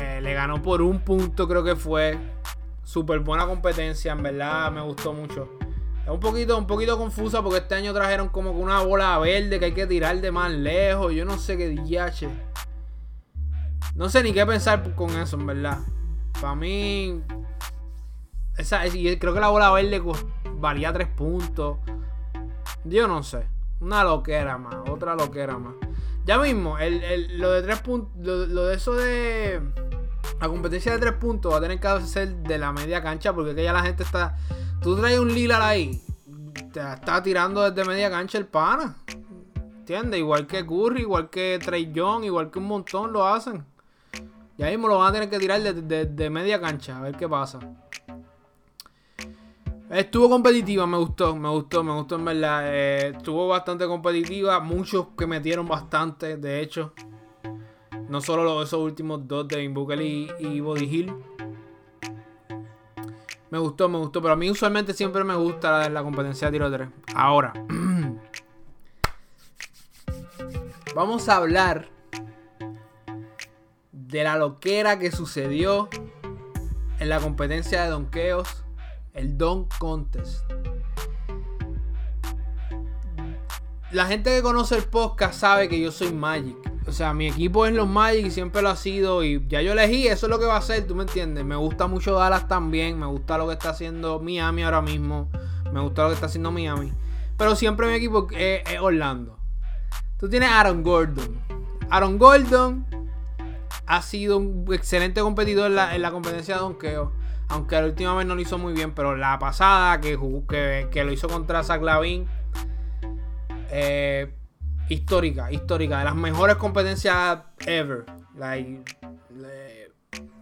Eh, 0.00 0.20
le 0.20 0.34
ganó 0.34 0.62
por 0.62 0.82
un 0.82 1.00
punto, 1.00 1.46
creo 1.48 1.62
que 1.62 1.76
fue. 1.76 2.18
Súper 2.82 3.20
buena 3.20 3.46
competencia, 3.46 4.12
en 4.12 4.22
verdad 4.22 4.70
me 4.70 4.82
gustó 4.82 5.12
mucho. 5.12 5.48
Es 6.04 6.10
un 6.10 6.20
poquito, 6.20 6.58
un 6.58 6.66
poquito 6.66 6.98
confusa 6.98 7.42
porque 7.42 7.58
este 7.58 7.74
año 7.74 7.94
trajeron 7.94 8.28
como 8.28 8.52
que 8.52 8.58
una 8.58 8.82
bola 8.82 9.18
verde 9.18 9.58
que 9.58 9.64
hay 9.66 9.72
que 9.72 9.86
tirar 9.86 10.20
de 10.20 10.30
más 10.30 10.52
lejos. 10.52 11.14
Yo 11.14 11.24
no 11.24 11.38
sé 11.38 11.56
qué 11.56 11.68
diache. 11.68 12.28
No 13.94 14.08
sé 14.10 14.22
ni 14.22 14.32
qué 14.32 14.44
pensar 14.44 14.94
con 14.94 15.10
eso, 15.18 15.38
en 15.38 15.46
verdad. 15.46 15.78
Para 16.40 16.54
mí. 16.54 17.22
Creo 18.56 19.34
que 19.34 19.40
la 19.40 19.48
bola 19.48 19.70
verde 19.70 20.02
valía 20.58 20.92
3 20.92 21.08
puntos. 21.08 21.78
Yo 22.84 23.08
no 23.08 23.22
sé. 23.22 23.46
Una 23.80 24.04
loquera 24.04 24.58
más. 24.58 24.76
Otra 24.90 25.14
loquera 25.14 25.58
más. 25.58 25.74
Ya 26.24 26.38
mismo, 26.38 26.76
lo 26.78 27.50
de 27.52 27.62
3 27.62 27.80
puntos. 27.80 28.12
Lo, 28.18 28.66
de 28.66 28.74
eso 28.74 28.94
de. 28.94 29.60
La 30.40 30.48
competencia 30.48 30.92
de 30.92 30.98
3 30.98 31.12
puntos 31.14 31.52
va 31.52 31.58
a 31.58 31.60
tener 31.60 31.78
que 31.78 32.00
ser 32.06 32.34
de 32.36 32.58
la 32.58 32.72
media 32.72 33.02
cancha 33.02 33.32
porque 33.32 33.62
ya 33.62 33.72
la 33.72 33.82
gente 33.82 34.02
está 34.02 34.36
Tú 34.84 34.94
traes 34.96 35.18
un 35.18 35.32
lila 35.32 35.66
ahí. 35.66 35.98
Te 36.70 36.80
está 36.80 37.22
tirando 37.22 37.62
desde 37.62 37.88
media 37.88 38.10
cancha 38.10 38.36
el 38.36 38.44
pana. 38.44 38.96
¿Entiendes? 39.78 40.20
Igual 40.20 40.46
que 40.46 40.66
Curry, 40.66 41.00
igual 41.00 41.30
que 41.30 41.58
Trey 41.58 41.90
Young, 41.90 42.24
igual 42.24 42.50
que 42.50 42.58
un 42.58 42.66
montón 42.66 43.10
lo 43.10 43.26
hacen. 43.26 43.64
Ya 44.58 44.68
mismo 44.68 44.86
lo 44.86 44.98
van 44.98 45.08
a 45.08 45.12
tener 45.12 45.30
que 45.30 45.38
tirar 45.38 45.62
desde 45.62 46.28
media 46.28 46.60
cancha. 46.60 46.98
A 46.98 47.00
ver 47.00 47.16
qué 47.16 47.26
pasa. 47.26 47.60
Estuvo 49.90 50.30
competitiva, 50.30 50.86
me 50.86 50.96
gustó, 50.96 51.36
me 51.36 51.48
gustó, 51.50 51.84
me 51.84 51.92
gustó 51.92 52.16
en 52.16 52.24
verdad. 52.24 52.62
Eh, 52.64 53.08
estuvo 53.16 53.48
bastante 53.48 53.86
competitiva. 53.86 54.58
Muchos 54.60 55.08
que 55.16 55.26
metieron 55.26 55.68
bastante, 55.68 56.36
de 56.36 56.60
hecho. 56.60 56.94
No 58.08 58.20
solo 58.20 58.62
esos 58.62 58.80
últimos 58.80 59.26
dos 59.28 59.46
de 59.46 59.68
Booker 59.68 60.00
y, 60.00 60.60
Body 60.60 60.84
Hill. 60.84 61.14
Me 63.50 63.58
gustó, 63.58 63.88
me 63.88 63.98
gustó. 63.98 64.22
Pero 64.22 64.32
a 64.34 64.36
mí 64.36 64.50
usualmente 64.50 64.94
siempre 64.94 65.22
me 65.22 65.36
gusta 65.36 65.88
la, 65.90 66.02
competencia 66.02 66.48
de 66.48 66.52
tiro 66.52 66.70
de 66.70 66.78
tres. 66.78 66.88
Ahora. 67.14 67.52
vamos 70.94 71.28
a 71.28 71.36
hablar 71.36 71.88
de 73.92 74.22
la 74.22 74.36
loquera 74.36 74.98
que 74.98 75.10
sucedió 75.10 75.88
en 77.00 77.08
la 77.08 77.20
competencia 77.20 77.82
de 77.82 77.90
donkeos. 77.90 78.63
El 79.14 79.38
Don 79.38 79.68
Contest. 79.78 80.42
La 83.92 84.06
gente 84.06 84.34
que 84.34 84.42
conoce 84.42 84.76
el 84.76 84.82
podcast 84.82 85.38
sabe 85.38 85.68
que 85.68 85.80
yo 85.80 85.92
soy 85.92 86.12
Magic. 86.12 86.56
O 86.88 86.92
sea, 86.92 87.14
mi 87.14 87.28
equipo 87.28 87.64
es 87.64 87.72
los 87.72 87.86
Magic 87.86 88.26
y 88.26 88.30
siempre 88.32 88.60
lo 88.60 88.70
ha 88.70 88.76
sido. 88.76 89.22
Y 89.22 89.46
ya 89.46 89.62
yo 89.62 89.70
elegí, 89.70 90.08
eso 90.08 90.26
es 90.26 90.30
lo 90.30 90.40
que 90.40 90.46
va 90.46 90.56
a 90.56 90.62
ser, 90.62 90.84
tú 90.88 90.96
me 90.96 91.04
entiendes. 91.04 91.44
Me 91.44 91.54
gusta 91.54 91.86
mucho 91.86 92.14
Dallas 92.14 92.48
también. 92.48 92.98
Me 92.98 93.06
gusta 93.06 93.38
lo 93.38 93.46
que 93.46 93.52
está 93.52 93.70
haciendo 93.70 94.18
Miami 94.18 94.64
ahora 94.64 94.82
mismo. 94.82 95.30
Me 95.72 95.78
gusta 95.78 96.02
lo 96.02 96.08
que 96.08 96.14
está 96.14 96.26
haciendo 96.26 96.50
Miami. 96.50 96.92
Pero 97.38 97.54
siempre 97.54 97.86
mi 97.86 97.94
equipo 97.94 98.26
es, 98.32 98.62
Orlando. 98.80 99.38
Tú 100.18 100.28
tienes 100.28 100.50
Aaron 100.50 100.82
Gordon. 100.82 101.38
Aaron 101.88 102.18
Gordon 102.18 102.84
ha 103.86 104.02
sido 104.02 104.38
un 104.38 104.66
excelente 104.72 105.20
competidor 105.20 105.70
en 105.70 106.02
la, 106.02 106.10
competencia 106.10 106.56
de 106.56 106.60
donkeo. 106.62 107.12
Aunque 107.48 107.76
la 107.76 107.86
última 107.86 108.14
vez 108.14 108.26
no 108.26 108.34
lo 108.34 108.40
hizo 108.40 108.58
muy 108.58 108.72
bien. 108.72 108.92
Pero 108.94 109.16
la 109.16 109.38
pasada 109.38 110.00
que, 110.00 110.18
que, 110.48 110.88
que 110.90 111.04
lo 111.04 111.12
hizo 111.12 111.28
contra 111.28 111.62
Zach 111.62 111.82
Lavin. 111.82 112.26
Eh, 113.70 114.32
histórica, 114.88 115.50
histórica, 115.50 115.98
de 115.98 116.04
las 116.04 116.14
mejores 116.14 116.56
competencias 116.56 117.38
ever. 117.66 118.04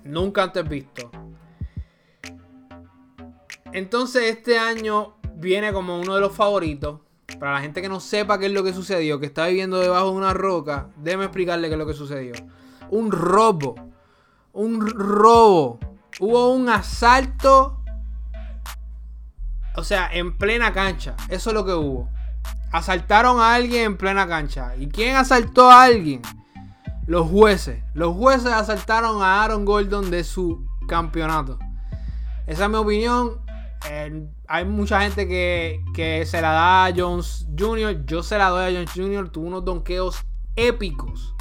nunca 0.04 0.42
antes 0.42 0.68
visto. 0.68 1.11
Entonces 3.73 4.25
este 4.25 4.59
año 4.59 5.14
viene 5.37 5.73
como 5.73 5.99
uno 5.99 6.14
de 6.14 6.21
los 6.21 6.32
favoritos. 6.35 7.00
Para 7.38 7.54
la 7.54 7.61
gente 7.61 7.80
que 7.80 7.88
no 7.88 7.99
sepa 7.99 8.38
qué 8.38 8.47
es 8.47 8.52
lo 8.52 8.62
que 8.62 8.75
sucedió, 8.75 9.18
que 9.18 9.26
está 9.26 9.47
viviendo 9.47 9.80
debajo 9.80 10.11
de 10.11 10.16
una 10.16 10.35
roca, 10.35 10.90
déjeme 10.97 11.25
explicarle 11.25 11.68
qué 11.68 11.75
es 11.75 11.78
lo 11.78 11.87
que 11.87 11.94
sucedió. 11.94 12.35
Un 12.90 13.11
robo. 13.11 13.75
Un 14.52 14.87
robo. 14.87 15.80
Hubo 16.23 16.55
un 16.55 16.69
asalto. 16.69 17.83
O 19.76 19.85
sea, 19.85 20.09
en 20.12 20.38
plena 20.38 20.73
cancha. 20.73 21.17
Eso 21.29 21.50
es 21.50 21.55
lo 21.55 21.67
que 21.67 21.75
hubo 21.75 22.09
asaltaron 22.73 23.38
a 23.38 23.55
alguien 23.55 23.85
en 23.85 23.97
plena 23.97 24.26
cancha. 24.26 24.75
¿Y 24.76 24.88
quién 24.88 25.14
asaltó 25.14 25.71
a 25.71 25.85
alguien? 25.85 26.23
Los 27.07 27.29
jueces. 27.29 27.85
Los 27.95 28.17
jueces 28.17 28.50
asaltaron 28.50 29.23
a 29.23 29.45
Aaron 29.45 29.64
Gordon 29.64 30.11
de 30.11 30.25
su 30.25 30.67
campeonato. 30.88 31.59
Esa 32.47 32.64
es 32.64 32.71
mi 32.71 32.76
opinión. 32.76 33.43
Eh, 33.91 34.26
hay 34.49 34.64
mucha 34.64 35.02
gente 35.02 35.29
que, 35.29 36.25
se 36.26 36.41
la 36.41 36.52
da 36.52 36.87
a 36.87 36.93
Jones 36.97 37.47
Jr. 37.59 38.05
Yo 38.07 38.23
se 38.23 38.38
la 38.38 38.49
doy 38.49 38.75
a 38.75 38.79
Jones 38.79 38.93
Jr. 38.95 39.29
Tuvo 39.29 39.47
unos 39.47 39.64
donkeos 39.64 40.25
épicos. 40.57 41.35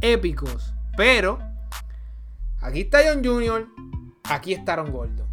Épicos. 0.00 0.74
Pero 0.96 1.38
aquí 2.62 2.80
está 2.82 3.00
John 3.06 3.24
Jr. 3.24 3.68
Aquí 4.24 4.54
está 4.54 4.74
Aaron 4.74 4.92
Gordon. 4.92 5.26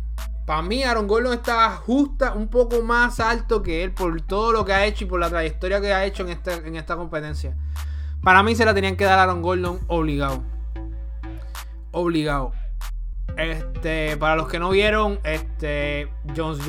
Para 0.45 0.63
mí, 0.63 0.83
Aaron 0.83 1.07
Gordon 1.07 1.33
está 1.33 1.69
justa, 1.75 2.33
un 2.33 2.47
poco 2.47 2.81
más 2.81 3.19
alto 3.19 3.61
que 3.61 3.83
él 3.83 3.93
por 3.93 4.19
todo 4.21 4.51
lo 4.51 4.65
que 4.65 4.73
ha 4.73 4.85
hecho 4.85 5.05
y 5.05 5.07
por 5.07 5.19
la 5.19 5.29
trayectoria 5.29 5.79
que 5.79 5.93
ha 5.93 6.05
hecho 6.05 6.23
en 6.23 6.29
esta, 6.29 6.55
en 6.55 6.75
esta 6.75 6.95
competencia. 6.95 7.55
Para 8.23 8.41
mí 8.41 8.55
se 8.55 8.65
la 8.65 8.73
tenían 8.73 8.95
que 8.95 9.05
dar 9.05 9.19
a 9.19 9.23
Aaron 9.23 9.41
Gordon 9.41 9.79
obligado. 9.87 10.43
Obligado. 11.91 12.51
Este, 13.37 14.17
para 14.17 14.35
los 14.35 14.47
que 14.47 14.59
no 14.59 14.71
vieron, 14.71 15.19
este, 15.23 16.09
Jones, 16.35 16.59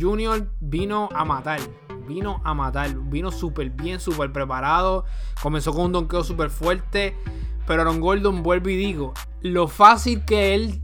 Jr. 0.00 0.48
vino 0.60 1.08
a 1.14 1.24
matar. 1.24 1.60
Vino 2.06 2.40
a 2.44 2.54
matar. 2.54 2.94
Vino 2.94 3.30
súper 3.30 3.70
bien, 3.70 4.00
súper 4.00 4.32
preparado. 4.32 5.04
Comenzó 5.42 5.72
con 5.74 5.86
un 5.86 5.92
donkeo 5.92 6.24
súper 6.24 6.48
fuerte. 6.48 7.16
Pero 7.66 7.82
Aaron 7.82 8.00
Gordon, 8.00 8.42
vuelvo 8.42 8.68
y 8.68 8.76
digo, 8.76 9.14
lo 9.40 9.68
fácil 9.68 10.24
que 10.24 10.54
él 10.54 10.80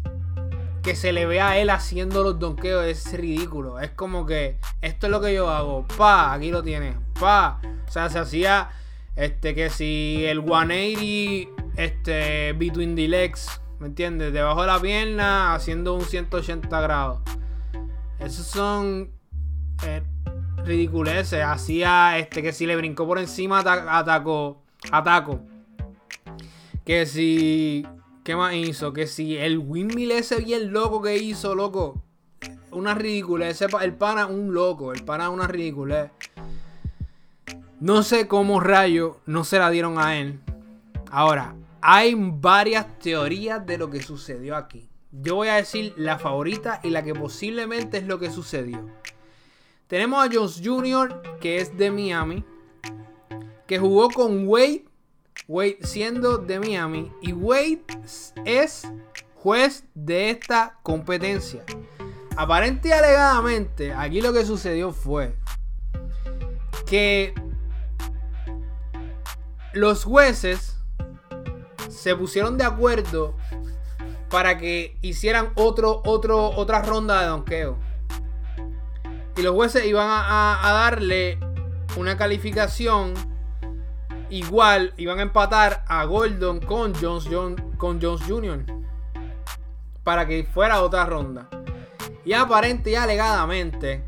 que 0.83 0.97
se 0.97 1.13
le 1.13 1.27
vea 1.27 1.51
a 1.51 1.59
él 1.59 1.71
haciendo 1.71 2.23
los 2.23 2.39
donkeos 2.39 2.87
es 2.87 3.13
ridículo. 3.13 3.81
Es 3.81 3.91
como 3.91 4.27
que 4.27 4.59
esto 4.81 5.07
es 5.07 5.11
lo 5.11 5.21
que 5.21 5.35
yo 5.35 5.51
hago. 5.51 5.87
Pa, 5.97 6.33
aquí 6.33 6.51
lo 6.51 6.63
tienes. 6.63 6.97
Pa. 7.19 7.61
O 7.87 7.91
sea, 7.91 8.09
se 8.09 8.19
hacía 8.19 8.71
este 9.17 9.55
que 9.55 9.69
si 9.71 10.25
el 10.25 10.43
180 10.43 11.61
este 11.77 12.53
between 12.55 12.97
the 12.97 13.09
legs, 13.09 13.61
¿me 13.79 13.89
entiendes? 13.89 14.33
Debajo 14.33 14.63
de 14.63 14.67
la 14.69 14.81
pierna 14.81 15.55
haciendo 15.55 15.95
un 15.95 16.03
180 16.03 16.81
grados. 16.81 17.21
Esos 18.19 18.47
son 18.47 19.11
eh, 19.85 20.03
ridiculeces. 20.65 21.43
Hacía 21.43 22.19
este 22.19 22.43
que 22.43 22.53
si 22.53 22.67
le 22.67 22.77
brincó 22.77 23.07
por 23.07 23.19
encima 23.19 23.61
atacó 23.61 24.63
ataco. 24.91 25.41
Que 26.85 27.07
si 27.07 27.87
¿Qué 28.25 28.37
más 28.37 28.55
hizo? 28.55 28.93
Que 28.93 29.07
si 29.07 29.37
el 29.37 29.59
windmill 29.59 30.13
ese 30.13 30.41
bien 30.41 30.73
loco 30.73 31.01
que 31.01 31.17
hizo, 31.17 31.55
loco. 31.55 32.03
Una 32.71 32.95
ridícula. 32.95 33.49
Ese, 33.49 33.67
el 33.81 33.95
pana 33.95 34.27
un 34.27 34.53
loco. 34.53 34.93
El 34.93 35.05
pana 35.05 35.31
una 35.31 35.47
ridícula. 35.47 36.13
No 37.81 38.03
sé 38.03 38.29
cómo 38.29 38.61
rayo 38.61 39.17
no 39.25 39.45
se 39.45 39.59
la 39.59 39.71
dieron 39.71 39.99
a 39.99 40.19
él. 40.19 40.39
Ahora, 41.11 41.57
hay 41.81 42.15
varias 42.15 42.99
teorías 42.99 43.65
de 43.65 43.79
lo 43.79 43.89
que 43.91 44.03
sucedió 44.03 44.55
aquí. 44.55 44.89
Yo 45.11 45.37
voy 45.37 45.49
a 45.49 45.57
decir 45.57 45.95
la 45.97 46.19
favorita 46.19 46.81
y 46.85 46.91
la 46.91 47.03
que 47.03 47.15
posiblemente 47.15 47.99
es 47.99 48.05
lo 48.05 48.19
que 48.19 48.31
sucedió. 48.31 48.87
Tenemos 49.89 50.25
a 50.25 50.31
Jones 50.33 50.61
Jr., 50.63 51.39
que 51.41 51.57
es 51.57 51.77
de 51.77 51.91
Miami, 51.91 52.45
que 53.67 53.79
jugó 53.79 54.09
con 54.11 54.47
Wade, 54.47 54.85
Wade 55.51 55.79
siendo 55.83 56.39
de 56.39 56.61
Miami, 56.61 57.13
y 57.21 57.33
Wade 57.33 57.83
es 58.45 58.87
juez 59.35 59.83
de 59.97 60.31
esta 60.31 60.79
competencia. 60.85 61.65
Aparente 62.37 62.91
y 62.91 62.93
alegadamente, 62.93 63.93
aquí 63.93 64.21
lo 64.21 64.33
que 64.33 64.45
sucedió 64.45 64.93
fue 64.93 65.35
que 66.87 67.35
los 69.73 70.05
jueces 70.05 70.79
se 71.89 72.15
pusieron 72.15 72.57
de 72.57 72.63
acuerdo 72.63 73.35
para 74.29 74.57
que 74.57 74.97
hicieran 75.03 75.51
otra 75.57 76.83
ronda 76.83 77.23
de 77.23 77.27
donqueo. 77.27 77.77
Y 79.37 79.43
los 79.43 79.57
jueces 79.57 79.85
iban 79.85 80.07
a, 80.09 80.61
darle 80.63 81.41
una 81.97 82.17
calificación 82.17 83.15
igual, 84.31 84.95
iban 84.97 85.19
a 85.19 85.23
empatar 85.23 85.85
a 85.87 86.05
Gordon 86.05 86.61
con 86.61 86.95
Jones, 86.95 87.29
con 87.77 88.01
Jones 88.01 88.23
Jr. 88.27 88.65
Para 90.05 90.27
que 90.27 90.45
fuera 90.45 90.83
otra 90.83 91.05
ronda. 91.05 91.49
Y 92.25 92.33
aparente 92.33 92.91
y 92.91 92.95
alegadamente 92.95 94.05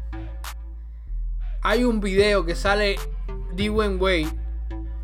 hay 1.63 1.85
un 1.85 2.01
video 2.01 2.45
que 2.45 2.55
sale 2.55 2.97
Dwayne 3.55 3.97
Wade. 3.97 4.33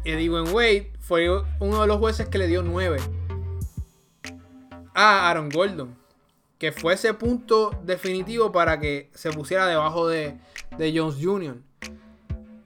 Y 0.04 0.26
Dwayne 0.26 0.50
Wade 0.50 0.92
fue 1.00 1.28
uno 1.60 1.80
de 1.82 1.86
los 1.86 1.98
jueces 1.98 2.28
que 2.28 2.38
le 2.38 2.46
dio 2.46 2.62
9 2.62 2.98
a 4.94 5.30
Aaron 5.30 5.48
Gordon. 5.48 5.96
Que 6.58 6.72
fue 6.72 6.94
ese 6.94 7.14
punto 7.14 7.70
definitivo 7.84 8.50
para 8.50 8.80
que 8.80 9.10
se 9.14 9.30
pusiera 9.30 9.66
debajo 9.66 10.08
de, 10.08 10.38
de 10.76 10.98
Jones 10.98 11.16
Jr. 11.22 11.67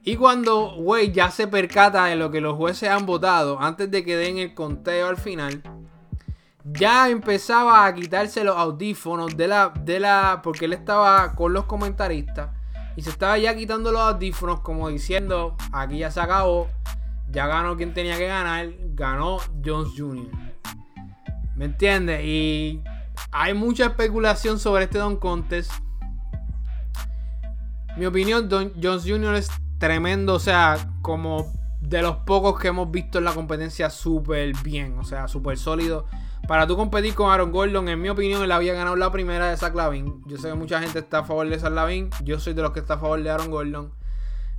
Y 0.05 0.17
cuando 0.17 0.75
Wade 0.75 1.13
ya 1.13 1.31
se 1.31 1.47
percata 1.47 2.05
de 2.05 2.17
lo 2.17 2.29
que 2.29 2.41
los 2.41 2.57
jueces 2.57 2.89
han 2.89 3.05
votado, 3.05 3.59
antes 3.61 3.89
de 3.89 4.03
que 4.03 4.17
den 4.17 4.37
el 4.37 4.53
conteo 4.53 5.07
al 5.07 5.15
final, 5.15 5.63
ya 6.65 7.09
empezaba 7.09 7.85
a 7.85 7.93
quitarse 7.93 8.43
los 8.43 8.57
audífonos 8.57 9.37
de 9.37 9.47
la, 9.47 9.73
de 9.81 10.01
la. 10.01 10.41
Porque 10.43 10.65
él 10.65 10.73
estaba 10.73 11.33
con 11.35 11.53
los 11.53 11.65
comentaristas. 11.65 12.49
Y 12.97 13.01
se 13.01 13.11
estaba 13.11 13.37
ya 13.37 13.55
quitando 13.55 13.93
los 13.93 14.01
audífonos, 14.01 14.59
como 14.59 14.89
diciendo: 14.89 15.55
aquí 15.71 15.99
ya 15.99 16.11
se 16.11 16.19
acabó. 16.19 16.67
Ya 17.31 17.47
ganó 17.47 17.77
quien 17.77 17.93
tenía 17.93 18.17
que 18.17 18.27
ganar. 18.27 18.71
Ganó 18.95 19.37
Jones 19.63 19.93
Jr. 19.97 20.27
¿Me 21.55 21.65
entiendes? 21.65 22.25
Y 22.25 22.81
hay 23.31 23.53
mucha 23.53 23.85
especulación 23.85 24.59
sobre 24.59 24.83
este 24.83 24.97
Don 24.97 25.15
Contest. 25.15 25.71
Mi 27.95 28.05
opinión, 28.05 28.49
Don 28.49 28.73
Jones 28.81 29.03
Jr. 29.05 29.35
es 29.35 29.49
tremendo, 29.83 30.35
o 30.35 30.39
sea, 30.39 30.77
como 31.01 31.51
de 31.81 32.01
los 32.01 32.15
pocos 32.19 32.57
que 32.57 32.69
hemos 32.69 32.89
visto 32.89 33.17
en 33.17 33.25
la 33.25 33.33
competencia 33.33 33.89
súper 33.89 34.53
bien, 34.63 34.97
o 34.97 35.03
sea, 35.03 35.27
súper 35.27 35.57
sólido. 35.57 36.05
Para 36.47 36.65
tú 36.65 36.77
competir 36.77 37.13
con 37.13 37.29
Aaron 37.29 37.51
Gordon, 37.51 37.89
en 37.89 38.01
mi 38.01 38.07
opinión, 38.07 38.41
él 38.43 38.53
había 38.53 38.73
ganado 38.75 38.95
la 38.95 39.11
primera 39.11 39.49
de 39.49 39.57
Zach 39.57 39.75
Lavin. 39.75 40.23
Yo 40.25 40.37
sé 40.37 40.47
que 40.47 40.53
mucha 40.53 40.79
gente 40.79 40.99
está 40.99 41.19
a 41.19 41.23
favor 41.25 41.49
de 41.49 41.59
Zach 41.59 41.73
Lavin. 41.73 42.09
Yo 42.23 42.39
soy 42.39 42.53
de 42.53 42.61
los 42.61 42.71
que 42.71 42.79
está 42.79 42.93
a 42.93 42.97
favor 42.97 43.21
de 43.21 43.29
Aaron 43.29 43.51
Gordon. 43.51 43.91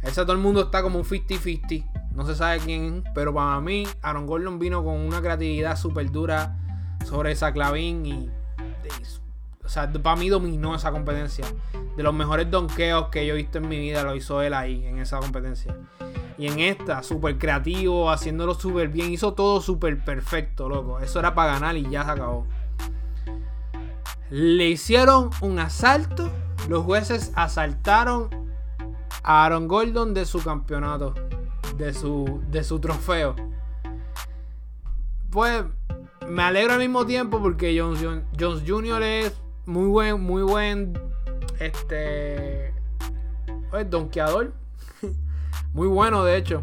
Ese 0.02 0.20
todo 0.20 0.32
el 0.32 0.40
mundo 0.40 0.60
está 0.60 0.82
como 0.82 0.98
un 0.98 1.06
50-50. 1.06 2.10
No 2.12 2.26
se 2.26 2.34
sabe 2.34 2.58
quién, 2.58 3.02
pero 3.14 3.32
para 3.32 3.58
mí, 3.62 3.88
Aaron 4.02 4.26
Gordon 4.26 4.58
vino 4.58 4.84
con 4.84 5.00
una 5.00 5.22
creatividad 5.22 5.78
súper 5.78 6.10
dura 6.10 6.58
sobre 7.06 7.32
esa 7.32 7.50
clavín 7.54 8.04
y, 8.04 8.30
o 9.64 9.68
sea, 9.68 9.90
para 9.90 10.16
mí 10.16 10.28
dominó 10.28 10.74
esa 10.74 10.92
competencia. 10.92 11.46
De 11.96 12.02
los 12.02 12.12
mejores 12.12 12.50
donkeos 12.50 13.08
que 13.08 13.26
yo 13.26 13.34
he 13.34 13.36
visto 13.36 13.58
en 13.58 13.68
mi 13.68 13.78
vida 13.78 14.02
lo 14.02 14.14
hizo 14.14 14.42
él 14.42 14.52
ahí, 14.52 14.84
en 14.84 14.98
esa 14.98 15.18
competencia. 15.20 15.74
Y 16.36 16.48
en 16.48 16.58
esta, 16.58 17.02
súper 17.02 17.38
creativo, 17.38 18.10
haciéndolo 18.10 18.54
súper 18.54 18.88
bien. 18.88 19.10
Hizo 19.10 19.34
todo 19.34 19.60
súper 19.60 20.04
perfecto, 20.04 20.68
loco. 20.68 20.98
Eso 20.98 21.18
era 21.18 21.34
para 21.34 21.54
ganar 21.54 21.76
y 21.76 21.88
ya 21.88 22.04
se 22.04 22.10
acabó. 22.10 22.46
Le 24.30 24.68
hicieron 24.68 25.30
un 25.40 25.58
asalto. 25.58 26.30
Los 26.68 26.84
jueces 26.84 27.32
asaltaron 27.34 28.28
a 29.22 29.44
Aaron 29.44 29.68
Gordon 29.68 30.12
de 30.12 30.26
su 30.26 30.42
campeonato. 30.42 31.14
De 31.78 31.94
su, 31.94 32.42
de 32.50 32.64
su 32.64 32.80
trofeo. 32.80 33.36
Pues 35.30 35.64
me 36.28 36.42
alegro 36.42 36.74
al 36.74 36.80
mismo 36.80 37.06
tiempo 37.06 37.40
porque 37.40 37.78
Jones, 37.78 38.00
Jones 38.38 38.62
Jr. 38.66 39.02
es 39.02 39.43
muy 39.66 39.86
buen, 39.86 40.20
muy 40.20 40.42
buen, 40.42 40.98
este, 41.58 42.72
pues, 43.70 43.88
donkeador. 43.88 44.52
muy 45.72 45.88
bueno, 45.88 46.24
de 46.24 46.36
hecho. 46.36 46.62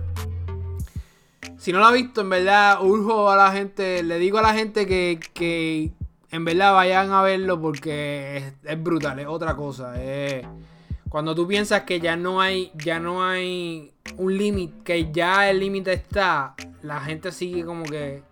Si 1.58 1.72
no 1.72 1.80
lo 1.80 1.86
ha 1.86 1.92
visto, 1.92 2.22
en 2.22 2.30
verdad, 2.30 2.84
urjo 2.84 3.30
a 3.30 3.36
la 3.36 3.52
gente, 3.52 4.04
le 4.04 4.18
digo 4.18 4.40
a 4.40 4.42
la 4.42 4.54
gente 4.54 4.88
que, 4.88 5.20
que 5.34 5.92
en 6.32 6.46
verdad 6.46 6.74
vayan 6.74 7.12
a 7.12 7.22
verlo 7.22 7.62
porque 7.62 8.54
es, 8.64 8.84
brutal, 8.84 9.20
es 9.20 9.28
otra 9.28 9.56
cosa. 9.56 9.94
cuando 11.10 11.36
tú 11.36 11.48
piensas 11.48 11.84
que 11.84 12.00
ya 12.00 12.16
no 12.16 12.42
hay, 12.42 12.72
ya 12.76 13.00
no 13.00 13.24
hay 13.24 13.94
un 14.18 14.38
límite, 14.38 14.84
que 14.84 15.12
ya 15.12 15.50
el 15.50 15.60
límite 15.60 15.94
está, 15.94 16.56
la 16.82 17.00
gente 17.02 17.32
sigue 17.32 17.64
como 17.64 17.84
que 17.84 18.24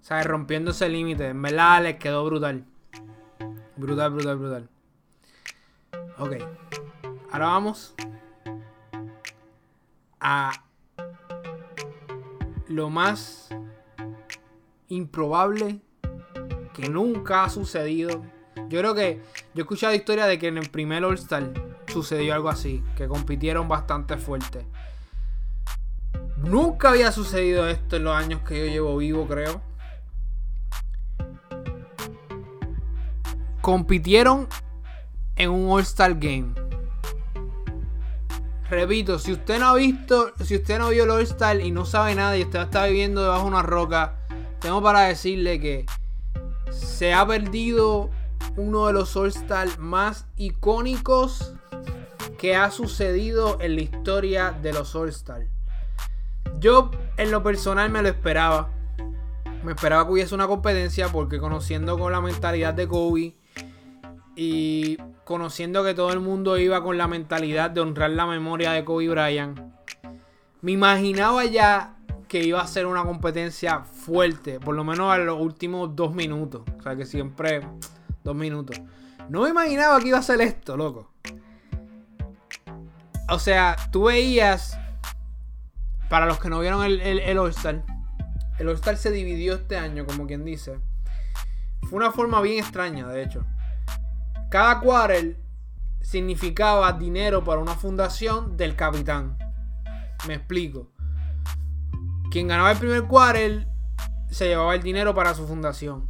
sea, 0.00 0.22
rompiendo 0.22 0.70
ese 0.70 0.88
límite. 0.88 1.28
En 1.28 1.42
verdad 1.42 1.82
les 1.82 1.96
quedó 1.96 2.24
brutal. 2.24 2.64
Brutal, 3.80 4.10
brutal, 4.10 4.36
brutal. 4.36 4.68
Ok. 6.18 6.36
Ahora 7.32 7.46
vamos 7.46 7.94
a 10.20 10.52
lo 12.68 12.90
más 12.90 13.48
improbable 14.88 15.80
que 16.74 16.90
nunca 16.90 17.44
ha 17.44 17.48
sucedido. 17.48 18.22
Yo 18.68 18.80
creo 18.80 18.94
que 18.94 19.22
yo 19.54 19.60
he 19.60 19.62
escuchado 19.62 19.94
historia 19.94 20.26
de 20.26 20.38
que 20.38 20.48
en 20.48 20.58
el 20.58 20.68
primer 20.68 21.02
All 21.02 21.14
Star 21.14 21.50
sucedió 21.88 22.34
algo 22.34 22.50
así, 22.50 22.84
que 22.96 23.08
compitieron 23.08 23.66
bastante 23.66 24.18
fuerte. 24.18 24.66
Nunca 26.36 26.90
había 26.90 27.12
sucedido 27.12 27.66
esto 27.66 27.96
en 27.96 28.04
los 28.04 28.14
años 28.14 28.42
que 28.42 28.58
yo 28.58 28.70
llevo 28.70 28.98
vivo, 28.98 29.26
creo. 29.26 29.69
Compitieron 33.70 34.48
en 35.36 35.50
un 35.50 35.70
All-Star 35.70 36.14
Game. 36.14 36.54
Repito, 38.68 39.20
si 39.20 39.32
usted 39.32 39.60
no 39.60 39.68
ha 39.68 39.74
visto, 39.74 40.32
si 40.42 40.56
usted 40.56 40.78
no 40.80 40.88
vio 40.88 41.04
el 41.04 41.10
All-Star 41.10 41.60
y 41.60 41.70
no 41.70 41.84
sabe 41.84 42.16
nada 42.16 42.36
y 42.36 42.42
usted 42.42 42.62
está 42.62 42.86
viviendo 42.86 43.22
debajo 43.22 43.42
de 43.42 43.48
una 43.48 43.62
roca, 43.62 44.16
tengo 44.60 44.82
para 44.82 45.02
decirle 45.02 45.60
que 45.60 45.86
se 46.70 47.14
ha 47.14 47.24
perdido 47.24 48.10
uno 48.56 48.88
de 48.88 48.92
los 48.92 49.16
All-Star 49.16 49.78
más 49.78 50.26
icónicos 50.36 51.54
que 52.36 52.56
ha 52.56 52.72
sucedido 52.72 53.60
en 53.60 53.76
la 53.76 53.82
historia 53.82 54.50
de 54.50 54.72
los 54.72 54.96
All-Star. 54.96 55.46
Yo 56.58 56.90
en 57.16 57.30
lo 57.30 57.44
personal 57.44 57.88
me 57.90 58.02
lo 58.02 58.08
esperaba. 58.08 58.70
Me 59.62 59.72
esperaba 59.72 60.06
que 60.06 60.12
hubiese 60.12 60.34
una 60.34 60.48
competencia 60.48 61.08
porque 61.08 61.38
conociendo 61.38 61.98
con 61.98 62.10
la 62.10 62.20
mentalidad 62.20 62.74
de 62.74 62.88
Kobe, 62.88 63.39
y 64.36 64.96
conociendo 65.24 65.84
que 65.84 65.94
todo 65.94 66.12
el 66.12 66.20
mundo 66.20 66.58
iba 66.58 66.82
con 66.82 66.98
la 66.98 67.06
mentalidad 67.06 67.70
de 67.70 67.80
honrar 67.80 68.10
la 68.10 68.26
memoria 68.26 68.72
de 68.72 68.84
Kobe 68.84 69.08
Bryant, 69.08 69.60
me 70.62 70.72
imaginaba 70.72 71.44
ya 71.44 71.96
que 72.28 72.44
iba 72.44 72.60
a 72.60 72.66
ser 72.66 72.86
una 72.86 73.02
competencia 73.02 73.80
fuerte, 73.80 74.60
por 74.60 74.74
lo 74.74 74.84
menos 74.84 75.12
a 75.12 75.18
los 75.18 75.40
últimos 75.40 75.96
dos 75.96 76.14
minutos. 76.14 76.62
O 76.78 76.82
sea 76.82 76.94
que 76.94 77.04
siempre 77.04 77.66
dos 78.22 78.36
minutos. 78.36 78.80
No 79.28 79.42
me 79.42 79.50
imaginaba 79.50 79.98
que 80.00 80.08
iba 80.08 80.18
a 80.18 80.22
ser 80.22 80.40
esto, 80.40 80.76
loco. 80.76 81.10
O 83.28 83.38
sea, 83.38 83.76
tú 83.90 84.04
veías, 84.04 84.78
para 86.08 86.26
los 86.26 86.38
que 86.38 86.50
no 86.50 86.60
vieron 86.60 86.84
el, 86.84 87.00
el, 87.00 87.18
el 87.20 87.38
All-Star, 87.38 87.82
el 88.58 88.68
All-Star 88.68 88.96
se 88.96 89.10
dividió 89.10 89.54
este 89.54 89.76
año, 89.76 90.04
como 90.04 90.26
quien 90.26 90.44
dice. 90.44 90.78
Fue 91.88 91.96
una 91.96 92.12
forma 92.12 92.40
bien 92.40 92.58
extraña, 92.58 93.08
de 93.08 93.22
hecho. 93.22 93.44
Cada 94.50 94.80
quarter 94.80 95.38
significaba 96.00 96.92
dinero 96.92 97.44
para 97.44 97.60
una 97.60 97.76
fundación 97.76 98.56
del 98.56 98.74
capitán. 98.74 99.38
Me 100.26 100.34
explico. 100.34 100.88
Quien 102.32 102.48
ganaba 102.48 102.72
el 102.72 102.78
primer 102.78 103.04
quarter 103.04 103.68
se 104.28 104.48
llevaba 104.48 104.74
el 104.74 104.82
dinero 104.82 105.14
para 105.14 105.34
su 105.34 105.46
fundación. 105.46 106.08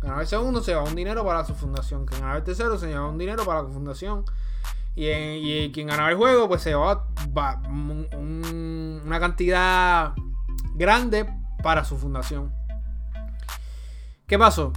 Ganaba 0.00 0.20
el 0.20 0.28
segundo, 0.28 0.62
se 0.62 0.70
llevaba 0.70 0.88
un 0.88 0.94
dinero 0.94 1.24
para 1.24 1.44
su 1.44 1.54
fundación. 1.54 2.06
Quien 2.06 2.20
ganaba 2.20 2.38
el 2.38 2.44
tercero, 2.44 2.78
se 2.78 2.86
llevaba 2.86 3.08
un 3.08 3.18
dinero 3.18 3.44
para 3.44 3.62
la 3.62 3.68
fundación. 3.68 4.24
Y, 4.94 5.72
quien 5.72 5.88
ganaba 5.88 6.10
el 6.10 6.16
juego, 6.16 6.46
pues 6.48 6.62
se 6.62 6.70
llevaba 6.70 7.08
una 7.72 9.18
cantidad 9.18 10.14
grande 10.74 11.26
para 11.62 11.84
su 11.84 11.98
fundación. 11.98 12.52
¿Qué 14.28 14.38
pasó? 14.38 14.72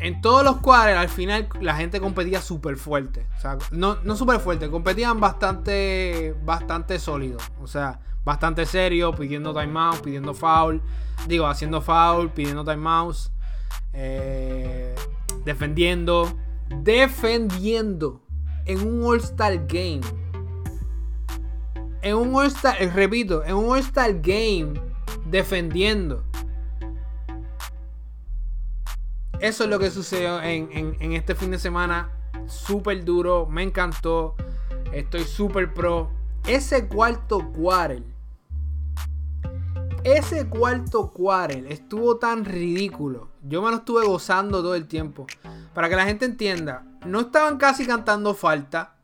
En 0.00 0.20
todos 0.20 0.44
los 0.44 0.58
cuadros, 0.58 0.96
al 0.96 1.08
final, 1.08 1.48
la 1.60 1.74
gente 1.74 2.00
competía 2.00 2.40
súper 2.40 2.76
fuerte. 2.76 3.26
O 3.36 3.40
sea, 3.40 3.58
no, 3.72 3.96
no 4.04 4.16
súper 4.16 4.38
fuerte, 4.38 4.70
competían 4.70 5.18
bastante, 5.18 6.36
bastante 6.44 6.98
sólido. 7.00 7.38
O 7.60 7.66
sea, 7.66 8.00
bastante 8.24 8.64
serio, 8.64 9.12
pidiendo 9.12 9.52
timeout, 9.52 10.00
pidiendo 10.00 10.34
foul. 10.34 10.80
Digo, 11.26 11.46
haciendo 11.46 11.80
foul, 11.80 12.30
pidiendo 12.30 12.64
timeouts. 12.64 13.32
Eh, 13.92 14.94
defendiendo. 15.44 16.32
Defendiendo. 16.68 18.22
En 18.66 18.86
un 18.86 19.02
All-Star 19.02 19.66
Game. 19.66 20.02
En 22.02 22.14
un 22.14 22.34
All-Star, 22.36 22.76
repito, 22.94 23.42
en 23.44 23.54
un 23.54 23.70
All-Star 23.70 24.20
Game. 24.20 24.74
Defendiendo. 25.26 26.27
Eso 29.40 29.64
es 29.64 29.70
lo 29.70 29.78
que 29.78 29.90
sucedió 29.90 30.42
en, 30.42 31.12
este 31.12 31.34
fin 31.34 31.50
de 31.50 31.58
semana. 31.58 32.10
Súper 32.46 33.04
duro. 33.04 33.46
Me 33.46 33.62
encantó. 33.62 34.34
Estoy 34.92 35.24
súper 35.24 35.72
pro. 35.72 36.10
Ese 36.46 36.88
cuarto 36.88 37.52
quarter 37.52 38.02
ese 40.04 40.48
cuarto 40.48 41.10
quarter 41.10 41.66
estuvo 41.70 42.16
tan 42.16 42.44
ridículo. 42.44 43.28
Yo 43.42 43.62
me 43.62 43.70
lo 43.70 43.78
estuve 43.78 44.06
gozando 44.06 44.62
todo 44.62 44.74
el 44.74 44.86
tiempo. 44.86 45.26
Para 45.74 45.88
que 45.88 45.96
la 45.96 46.04
gente 46.04 46.24
entienda, 46.24 46.84
no 47.04 47.20
estaban 47.20 47.58
casi 47.58 47.86
cantando 47.86 48.34
falta. 48.34 48.94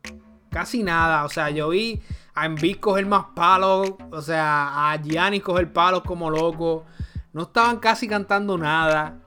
Casi 0.49 0.83
nada. 0.83 1.25
O 1.25 1.29
sea, 1.29 1.49
yo 1.49 1.69
vi 1.69 2.01
a 2.33 2.45
Embiid 2.45 2.79
coger 2.79 3.05
más 3.05 3.25
palos. 3.35 3.93
O 4.11 4.21
sea, 4.21 4.91
a 4.91 4.97
Giannis 5.01 5.43
coger 5.43 5.71
palos 5.71 6.01
como 6.03 6.29
loco. 6.29 6.85
No 7.33 7.43
estaban 7.43 7.77
casi 7.77 8.07
cantando 8.07 8.57
nada. 8.57 9.19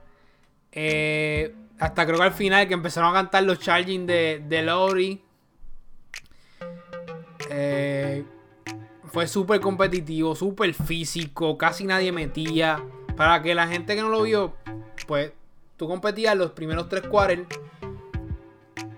Eh, 0.72 1.54
hasta 1.78 2.06
creo 2.06 2.18
que 2.18 2.24
al 2.24 2.32
final 2.32 2.68
que 2.68 2.74
empezaron 2.74 3.10
a 3.10 3.14
cantar 3.14 3.44
los 3.44 3.58
charging 3.58 4.06
de, 4.06 4.42
de 4.46 4.62
Lowry. 4.62 5.22
Eh, 7.50 8.24
fue 9.04 9.26
súper 9.26 9.60
competitivo, 9.60 10.34
súper 10.34 10.74
físico, 10.74 11.56
casi 11.56 11.84
nadie 11.84 12.12
metía. 12.12 12.82
Para 13.16 13.42
que 13.42 13.54
la 13.54 13.66
gente 13.66 13.96
que 13.96 14.02
no 14.02 14.10
lo 14.10 14.22
vio, 14.22 14.54
pues 15.06 15.32
tú 15.76 15.88
competías 15.88 16.36
los 16.36 16.52
primeros 16.52 16.88
tres 16.88 17.02
quarters. 17.08 17.42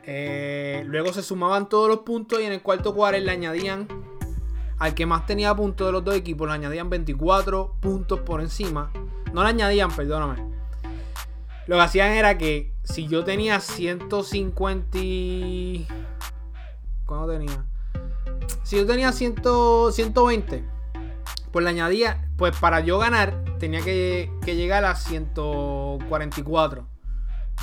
Eh, 0.05 0.83
luego 0.87 1.13
se 1.13 1.23
sumaban 1.23 1.69
todos 1.69 1.89
los 1.89 2.01
puntos 2.01 2.41
y 2.41 2.45
en 2.45 2.53
el 2.53 2.63
cuarto 2.63 2.95
quarter 2.95 3.23
le 3.23 3.31
añadían 3.31 3.87
al 4.79 4.95
que 4.95 5.07
más 5.07 5.27
tenía 5.27 5.55
puntos 5.55 5.87
de 5.87 5.93
los 5.93 6.03
dos 6.03 6.15
equipos, 6.17 6.49
le 6.49 6.55
añadían 6.55 6.91
24 6.91 7.77
puntos 7.81 8.21
por 8.21 8.41
encima. 8.41 8.91
No 9.33 9.43
le 9.43 9.51
añadían, 9.51 9.95
perdóname. 9.95 10.50
Lo 11.71 11.77
que 11.77 11.83
hacían 11.83 12.11
era 12.11 12.37
que 12.37 12.75
si 12.83 13.07
yo 13.07 13.23
tenía 13.23 13.61
150... 13.61 14.99
¿Cuánto 17.07 17.29
tenía? 17.29 17.65
si 18.65 18.77
yo 18.77 18.85
tenía 18.87 19.13
100, 19.13 19.37
120, 19.93 20.65
pues 21.53 21.63
le 21.63 21.71
añadía, 21.71 22.29
pues 22.37 22.57
para 22.57 22.81
yo 22.81 22.99
ganar 22.99 23.45
tenía 23.61 23.83
que, 23.83 24.33
llegar 24.47 24.85
a 24.85 24.97
144. 24.97 26.89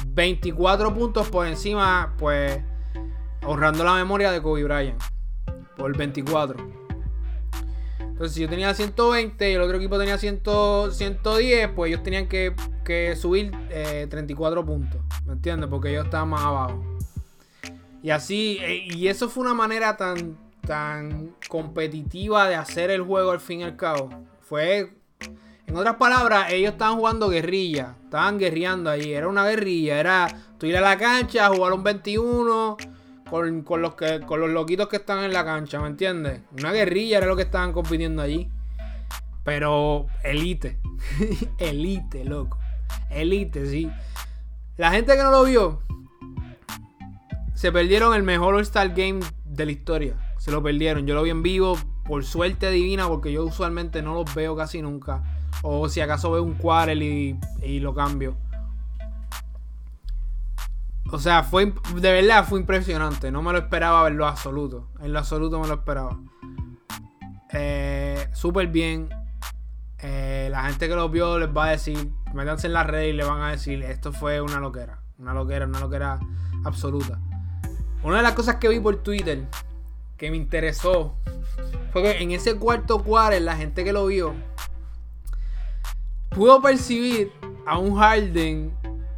24 0.07 0.93
puntos 0.93 1.27
por 1.27 1.45
encima, 1.45 2.15
pues 2.17 2.61
ahorrando 3.41 3.83
la 3.83 3.95
memoria 3.95 4.31
de 4.31 4.41
Kobe 4.41 4.63
Bryant. 4.63 5.03
Por 5.75 5.97
24. 5.97 6.65
Entonces, 7.99 8.35
si 8.35 8.39
yo 8.39 8.47
tenía 8.47 8.73
120 8.73 9.51
y 9.51 9.53
el 9.55 9.59
otro 9.59 9.75
equipo 9.75 9.99
tenía 9.99 10.17
100, 10.17 10.43
110, 10.93 11.71
pues 11.75 11.89
ellos 11.89 12.03
tenían 12.03 12.29
que, 12.29 12.55
subir 13.15 13.51
34 14.09 14.59
eh, 14.59 14.63
puntos. 14.63 15.01
¿Me 15.25 15.33
entiendes? 15.33 15.69
Porque 15.69 15.89
ellos 15.89 16.05
estaban 16.05 16.29
más 16.29 16.41
abajo. 16.41 16.83
Y 18.01 18.11
así, 18.11 18.57
eh, 18.61 18.87
y 18.89 19.07
eso 19.07 19.29
fue 19.29 19.43
una 19.43 19.53
manera 19.53 19.97
tan, 19.97 20.37
tan 20.65 21.35
competitiva 21.47 22.47
de 22.47 22.55
hacer 22.55 22.89
el 22.91 23.01
juego 23.01 23.31
al 23.31 23.39
fin 23.39 23.61
y 23.61 23.63
al 23.63 23.75
cabo. 23.75 24.09
Fue, 24.41 24.93
en 25.65 25.75
otras 25.75 25.95
palabras, 25.95 26.51
ellos 26.51 26.73
estaban 26.73 26.97
jugando 26.97 27.29
guerrilla, 27.29 27.95
estaban 28.03 28.37
guerreando 28.37 28.89
ahí, 28.89 29.13
era 29.13 29.27
una 29.27 29.45
guerrilla, 29.45 29.99
era 29.99 30.27
tú 30.57 30.65
ir 30.65 30.77
a 30.77 30.81
la 30.81 30.97
cancha, 30.97 31.49
jugar 31.49 31.73
un 31.73 31.83
21 31.83 32.77
con, 33.29 33.81
los 33.81 33.95
que, 33.95 34.21
con 34.21 34.39
los 34.39 34.49
loquitos 34.49 34.87
que 34.87 34.97
están 34.97 35.23
en 35.23 35.33
la 35.33 35.43
cancha, 35.43 35.79
¿me 35.81 35.87
entiendes? 35.87 36.41
Una 36.57 36.71
guerrilla 36.71 37.17
era 37.17 37.27
lo 37.27 37.35
que 37.35 37.43
estaban 37.43 37.73
compitiendo 37.73 38.21
allí. 38.21 38.49
Pero 39.43 40.07
elite, 40.23 40.77
elite, 41.57 42.25
loco, 42.25 42.57
elite, 43.09 43.65
sí. 43.67 43.91
La 44.77 44.91
gente 44.91 45.15
que 45.15 45.23
no 45.23 45.31
lo 45.31 45.43
vio, 45.43 45.81
se 47.55 47.71
perdieron 47.71 48.13
el 48.13 48.23
mejor 48.23 48.55
All-Star 48.55 48.89
Game 48.89 49.19
de 49.45 49.65
la 49.65 49.71
historia 49.71 50.27
se 50.47 50.51
lo 50.51 50.63
perdieron. 50.63 51.05
Yo 51.05 51.13
lo 51.13 51.23
vi 51.23 51.29
en 51.29 51.43
vivo 51.43 51.77
por 52.05 52.23
suerte 52.23 52.71
divina 52.71 53.07
porque 53.09 53.33
yo 53.33 53.43
usualmente 53.43 54.01
no 54.01 54.13
los 54.13 54.33
veo 54.33 54.55
casi 54.55 54.81
nunca. 54.81 55.21
O 55.61 55.89
si 55.89 55.99
acaso 55.99 56.31
veo 56.31 56.41
un 56.41 56.53
quarter 56.53 57.01
y, 57.01 57.37
lo 57.81 57.93
cambio. 57.93 58.37
O 61.11 61.19
sea, 61.19 61.43
fue 61.43 61.73
de 61.95 62.11
verdad 62.13 62.45
fue 62.47 62.61
impresionante. 62.61 63.29
No 63.29 63.41
me 63.41 63.51
lo 63.51 63.57
esperaba 63.57 64.07
en 64.07 64.15
lo 64.15 64.25
absoluto. 64.25 64.87
En 65.01 65.11
lo 65.11 65.19
absoluto 65.19 65.59
me 65.59 65.67
lo 65.67 65.73
esperaba. 65.73 66.17
Eh, 67.51 68.29
Súper 68.31 68.67
bien. 68.67 69.09
Eh, 69.99 70.47
la 70.49 70.63
gente 70.63 70.87
que 70.87 70.95
lo 70.95 71.09
vio 71.09 71.39
les 71.39 71.49
va 71.49 71.65
a 71.65 71.69
decir, 71.71 72.09
métanse 72.33 72.67
en 72.67 72.73
la 72.73 72.83
red 72.83 73.07
y 73.07 73.13
le 73.13 73.23
van 73.23 73.41
a 73.41 73.51
decir, 73.51 73.83
esto 73.83 74.11
fue 74.11 74.41
una 74.41 74.59
loquera. 74.59 74.99
Una 75.17 75.33
loquera, 75.33 75.65
una 75.65 75.79
loquera 75.79 76.19
absoluta. 76.63 77.19
Una 78.03 78.17
de 78.17 78.23
las 78.23 78.33
cosas 78.33 78.55
que 78.55 78.69
vi 78.69 78.79
por 78.79 78.97
Twitter 78.97 79.45
que 80.17 80.31
me 80.31 80.37
interesó 80.37 81.15
fue 81.91 82.03
que 82.03 82.21
en 82.21 82.31
ese 82.31 82.55
cuarto 82.55 83.03
cuadro, 83.03 83.39
la 83.39 83.55
gente 83.55 83.83
que 83.83 83.93
lo 83.93 84.05
vio 84.07 84.33
pudo 86.29 86.61
percibir 86.61 87.31
a 87.65 87.77
un 87.79 87.97
Harden 87.97 88.71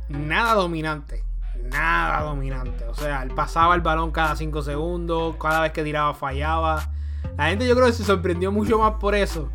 nada 0.07 0.53
dominante. 0.53 1.23
Nada 1.69 2.23
dominante. 2.23 2.85
O 2.85 2.93
sea, 2.93 3.23
él 3.23 3.31
pasaba 3.35 3.75
el 3.75 3.81
balón 3.81 4.11
cada 4.11 4.35
5 4.35 4.61
segundos, 4.61 5.35
cada 5.39 5.61
vez 5.61 5.71
que 5.71 5.83
tiraba 5.83 6.13
fallaba. 6.13 6.91
La 7.37 7.49
gente 7.49 7.67
yo 7.67 7.75
creo 7.75 7.87
que 7.87 7.93
se 7.93 8.03
sorprendió 8.03 8.51
mucho 8.51 8.79
más 8.79 8.93
por 8.93 9.15
eso 9.15 9.49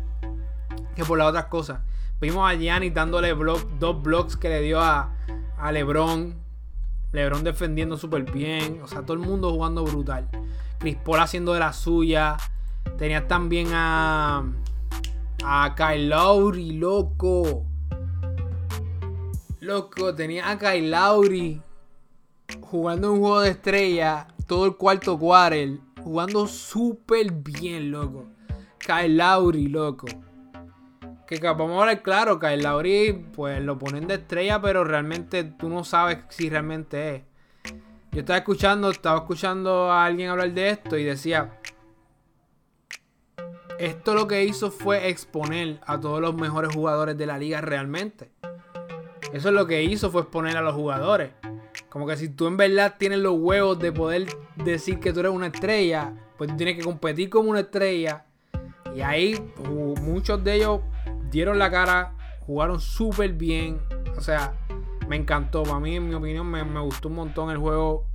que 0.95 1.03
por 1.03 1.17
las 1.17 1.27
otras 1.27 1.45
cosas. 1.45 1.79
Vimos 2.21 2.49
a 2.49 2.55
Gianni 2.55 2.89
dándole 2.89 3.33
dos 3.33 4.01
blocks 4.01 4.37
que 4.37 4.49
le 4.49 4.61
dio 4.61 4.79
a, 4.79 5.13
a 5.57 5.71
LeBron. 5.71 6.35
LeBron 7.11 7.43
defendiendo 7.43 7.97
súper 7.97 8.31
bien. 8.31 8.81
O 8.81 8.87
sea, 8.87 9.01
todo 9.01 9.13
el 9.13 9.19
mundo 9.19 9.51
jugando 9.51 9.83
brutal. 9.83 10.27
Chris 10.79 10.97
Paul 11.03 11.19
haciendo 11.19 11.53
de 11.53 11.59
la 11.59 11.73
suya. 11.73 12.37
Tenías 12.97 13.27
también 13.27 13.69
a. 13.73 14.43
A 15.43 15.75
Kyle 15.75 16.09
Lowry, 16.09 16.73
loco. 16.73 17.65
Loco, 19.59 20.15
tenía 20.15 20.49
a 20.49 20.57
Kyle 20.57 20.89
Lowry 20.89 21.61
jugando 22.61 23.13
un 23.13 23.19
juego 23.19 23.41
de 23.41 23.49
estrella 23.49 24.27
todo 24.47 24.65
el 24.65 24.75
cuarto 24.75 25.17
quarter. 25.17 25.79
Jugando 26.03 26.47
súper 26.47 27.31
bien, 27.31 27.91
loco. 27.91 28.25
Kyle 28.79 29.17
Lowry, 29.17 29.67
loco. 29.67 30.07
Que 31.27 31.39
vamos 31.39 31.71
a 31.71 31.81
hablar 31.81 32.03
claro, 32.03 32.39
Kyle 32.39 32.61
Lowry, 32.61 33.13
pues 33.33 33.61
lo 33.63 33.79
ponen 33.79 34.07
de 34.07 34.15
estrella, 34.15 34.61
pero 34.61 34.83
realmente 34.83 35.43
tú 35.43 35.69
no 35.69 35.83
sabes 35.83 36.19
si 36.29 36.49
realmente 36.49 37.15
es. 37.15 37.23
Yo 38.11 38.19
estaba 38.19 38.37
escuchando, 38.37 38.91
estaba 38.91 39.17
escuchando 39.17 39.91
a 39.91 40.05
alguien 40.05 40.29
hablar 40.29 40.53
de 40.53 40.69
esto 40.69 40.97
y 40.97 41.03
decía, 41.03 41.59
esto 43.79 44.13
lo 44.13 44.27
que 44.27 44.43
hizo 44.43 44.69
fue 44.69 45.09
exponer 45.09 45.79
a 45.85 45.99
todos 45.99 46.21
los 46.21 46.35
mejores 46.35 46.73
jugadores 46.73 47.17
de 47.17 47.25
la 47.25 47.39
liga 47.39 47.59
realmente. 47.59 48.29
Eso 49.33 49.49
es 49.49 49.55
lo 49.55 49.65
que 49.65 49.83
hizo 49.83 50.11
fue 50.11 50.21
exponer 50.21 50.55
a 50.55 50.61
los 50.61 50.75
jugadores. 50.75 51.31
Como 51.89 52.05
que 52.05 52.15
si 52.17 52.29
tú 52.29 52.47
en 52.47 52.55
verdad 52.55 52.95
tienes 52.97 53.19
los 53.19 53.35
huevos 53.37 53.79
de 53.79 53.91
poder 53.91 54.27
decir 54.55 54.99
que 54.99 55.11
tú 55.11 55.21
eres 55.21 55.31
una 55.31 55.47
estrella, 55.47 56.13
pues 56.37 56.51
tú 56.51 56.55
tienes 56.55 56.77
que 56.77 56.83
competir 56.83 57.29
como 57.29 57.49
una 57.49 57.61
estrella. 57.61 58.25
Y 58.95 59.01
ahí 59.01 59.35
muchos 60.01 60.41
de 60.43 60.53
ellos 60.53 60.81
dieron 61.35 61.59
la 61.59 61.69
cara, 61.69 62.13
jugaron 62.47 62.79
súper 62.79 63.33
bien. 63.33 63.81
O 64.17 64.21
sea, 64.21 64.53
me 65.09 65.17
encantó. 65.17 65.63
Para 65.63 65.81
mí, 65.81 65.97
en 65.97 66.07
mi 66.07 66.15
opinión, 66.15 66.47
me, 66.47 66.63
me 66.63 66.79
gustó 66.79 67.09
un 67.09 67.15
montón 67.15 67.51
el 67.51 67.57
juego. 67.57 68.05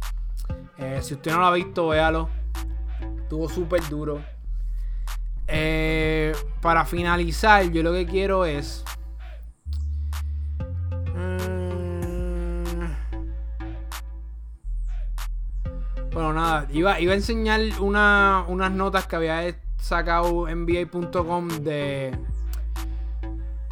Eh, 0.78 1.00
si 1.02 1.12
usted 1.14 1.30
no 1.32 1.40
lo 1.40 1.46
ha 1.46 1.52
visto, 1.52 1.88
véalo. 1.88 2.30
Estuvo 3.22 3.46
súper 3.50 3.86
duro. 3.90 4.22
Eh, 5.46 6.32
para 6.62 6.86
finalizar, 6.86 7.70
yo 7.70 7.82
lo 7.82 7.92
que 7.92 8.06
quiero 8.06 8.46
es. 8.46 8.84
Mm, 11.14 12.64
bueno, 16.10 16.32
nada, 16.32 16.66
iba, 16.70 16.98
iba 16.98 17.12
a 17.12 17.16
enseñar 17.16 17.60
una, 17.80 18.46
unas 18.48 18.72
notas 18.72 19.06
que 19.06 19.16
había 19.16 19.54
sacado 19.76 20.46
NBA.com 20.46 21.48
de, 21.48 22.16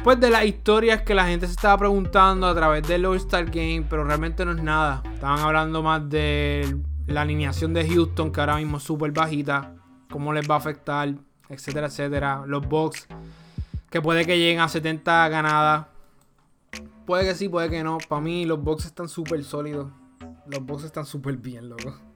pues 0.03 0.17
de 0.17 0.29
las 0.29 0.45
historias 0.45 1.01
que 1.01 1.13
la 1.13 1.27
gente 1.27 1.45
se 1.45 1.51
estaba 1.51 1.77
preguntando 1.77 2.47
a 2.47 2.55
través 2.55 2.87
del 2.87 3.05
All-Star 3.05 3.45
Game, 3.45 3.85
pero 3.89 4.05
realmente 4.05 4.45
no 4.45 4.53
es 4.53 4.63
nada. 4.63 5.03
Estaban 5.13 5.39
hablando 5.39 5.83
más 5.83 6.09
de 6.09 6.77
la 7.05 7.21
alineación 7.21 7.73
de 7.73 7.87
Houston, 7.87 8.31
que 8.31 8.39
ahora 8.39 8.55
mismo 8.55 8.77
es 8.77 8.83
súper 8.83 9.11
bajita, 9.11 9.75
cómo 10.09 10.31
les 10.31 10.49
va 10.49 10.55
a 10.55 10.59
afectar, 10.59 11.13
etcétera, 11.49 11.87
etcétera. 11.87 12.43
Los 12.45 12.65
Bucks, 12.65 13.07
que 13.89 14.01
puede 14.01 14.25
que 14.25 14.37
lleguen 14.37 14.61
a 14.61 14.69
70 14.69 15.27
ganadas. 15.27 15.87
Puede 17.05 17.25
que 17.25 17.35
sí, 17.35 17.49
puede 17.49 17.69
que 17.69 17.83
no. 17.83 17.97
Para 18.07 18.21
mí 18.21 18.45
los 18.45 18.63
Bucks 18.63 18.85
están 18.85 19.09
súper 19.09 19.43
sólidos. 19.43 19.91
Los 20.47 20.65
Bucks 20.65 20.85
están 20.85 21.05
súper 21.05 21.35
bien, 21.35 21.67
loco. 21.67 22.08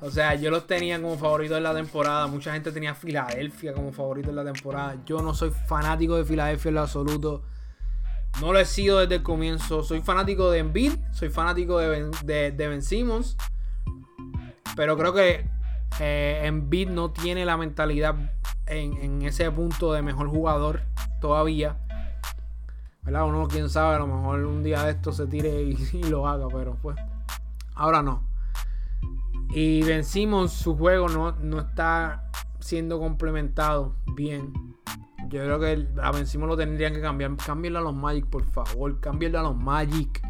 O 0.00 0.10
sea, 0.10 0.34
yo 0.34 0.50
los 0.50 0.66
tenía 0.66 1.00
como 1.00 1.16
favoritos 1.16 1.56
de 1.56 1.60
la 1.60 1.74
temporada. 1.74 2.26
Mucha 2.26 2.52
gente 2.52 2.72
tenía 2.72 2.94
Filadelfia 2.94 3.72
como 3.72 3.92
favorito 3.92 4.30
en 4.30 4.36
la 4.36 4.44
temporada. 4.44 4.96
Yo 5.06 5.22
no 5.22 5.34
soy 5.34 5.50
fanático 5.50 6.16
de 6.16 6.24
Filadelfia 6.24 6.68
en 6.68 6.74
lo 6.74 6.80
absoluto. 6.82 7.42
No 8.40 8.52
lo 8.52 8.58
he 8.58 8.64
sido 8.64 8.98
desde 8.98 9.16
el 9.16 9.22
comienzo. 9.22 9.82
Soy 9.82 10.00
fanático 10.00 10.50
de 10.50 10.58
Embiid. 10.58 10.92
Soy 11.12 11.30
fanático 11.30 11.78
de, 11.78 12.10
de, 12.24 12.68
Ben 12.68 12.82
Simmons. 12.82 13.36
Pero 14.76 14.96
creo 14.96 15.14
que 15.14 15.48
eh, 16.00 16.40
Embiid 16.44 16.90
no 16.90 17.10
tiene 17.12 17.44
la 17.44 17.56
mentalidad 17.56 18.16
en, 18.66 19.22
ese 19.22 19.50
punto 19.50 19.92
de 19.92 20.02
mejor 20.02 20.28
jugador 20.28 20.82
todavía. 21.20 21.78
¿Verdad? 23.02 23.26
Uno, 23.26 23.46
quién 23.48 23.70
sabe, 23.70 23.96
a 23.96 23.98
lo 23.98 24.06
mejor 24.06 24.44
un 24.44 24.62
día 24.62 24.82
de 24.82 24.92
esto 24.92 25.12
se 25.12 25.26
tire 25.26 25.62
y 25.62 26.02
lo 26.10 26.26
haga. 26.26 26.48
Pero 26.48 26.76
pues, 26.82 26.96
ahora 27.74 28.02
no. 28.02 28.33
Y 29.56 29.84
Ben 29.84 30.02
Simmons, 30.02 30.52
su 30.52 30.76
juego 30.76 31.08
no, 31.08 31.60
está 31.60 32.28
siendo 32.58 32.98
complementado 32.98 33.94
bien. 34.16 34.52
Yo 35.28 35.44
creo 35.44 35.60
que 35.60 35.86
a 36.02 36.10
Ben 36.10 36.26
Simmons 36.26 36.50
lo 36.50 36.56
tendrían 36.56 36.92
que 36.92 37.00
cambiar. 37.00 37.36
Cámbienlo 37.36 37.78
a 37.78 37.82
los 37.82 37.94
Magic, 37.94 38.26
por 38.26 38.44
favor. 38.44 38.98
Cámbienlo 38.98 39.38
a 39.38 39.42
los 39.44 39.56
Magic. 39.56 40.20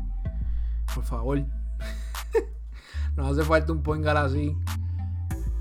Por 0.95 1.05
favor. 1.05 1.43
no 3.17 3.27
hace 3.27 3.43
falta 3.45 3.73
un 3.73 3.83
point 3.83 4.07
así. 4.07 4.55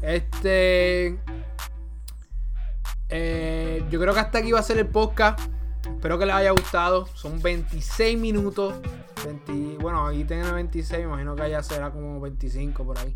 Este. 0.01 1.17
Eh, 3.07 3.85
yo 3.89 3.97
creo 3.97 4.13
que 4.13 4.19
hasta 4.19 4.39
aquí 4.39 4.51
va 4.51 4.59
a 4.59 4.63
ser 4.63 4.77
el 4.77 4.87
podcast. 4.87 5.39
Espero 5.87 6.19
que 6.19 6.25
les 6.25 6.35
haya 6.35 6.51
gustado. 6.51 7.07
Son 7.13 7.41
26 7.41 8.19
minutos. 8.19 8.75
bueno, 9.79 10.05
aquí 10.05 10.25
tienen 10.25 10.53
26. 10.53 11.05
imagino 11.05 11.33
que 11.33 11.43
allá 11.43 11.63
será 11.63 11.91
como 11.91 12.19
25 12.19 12.83
por 12.83 12.97
ahí. 12.97 13.15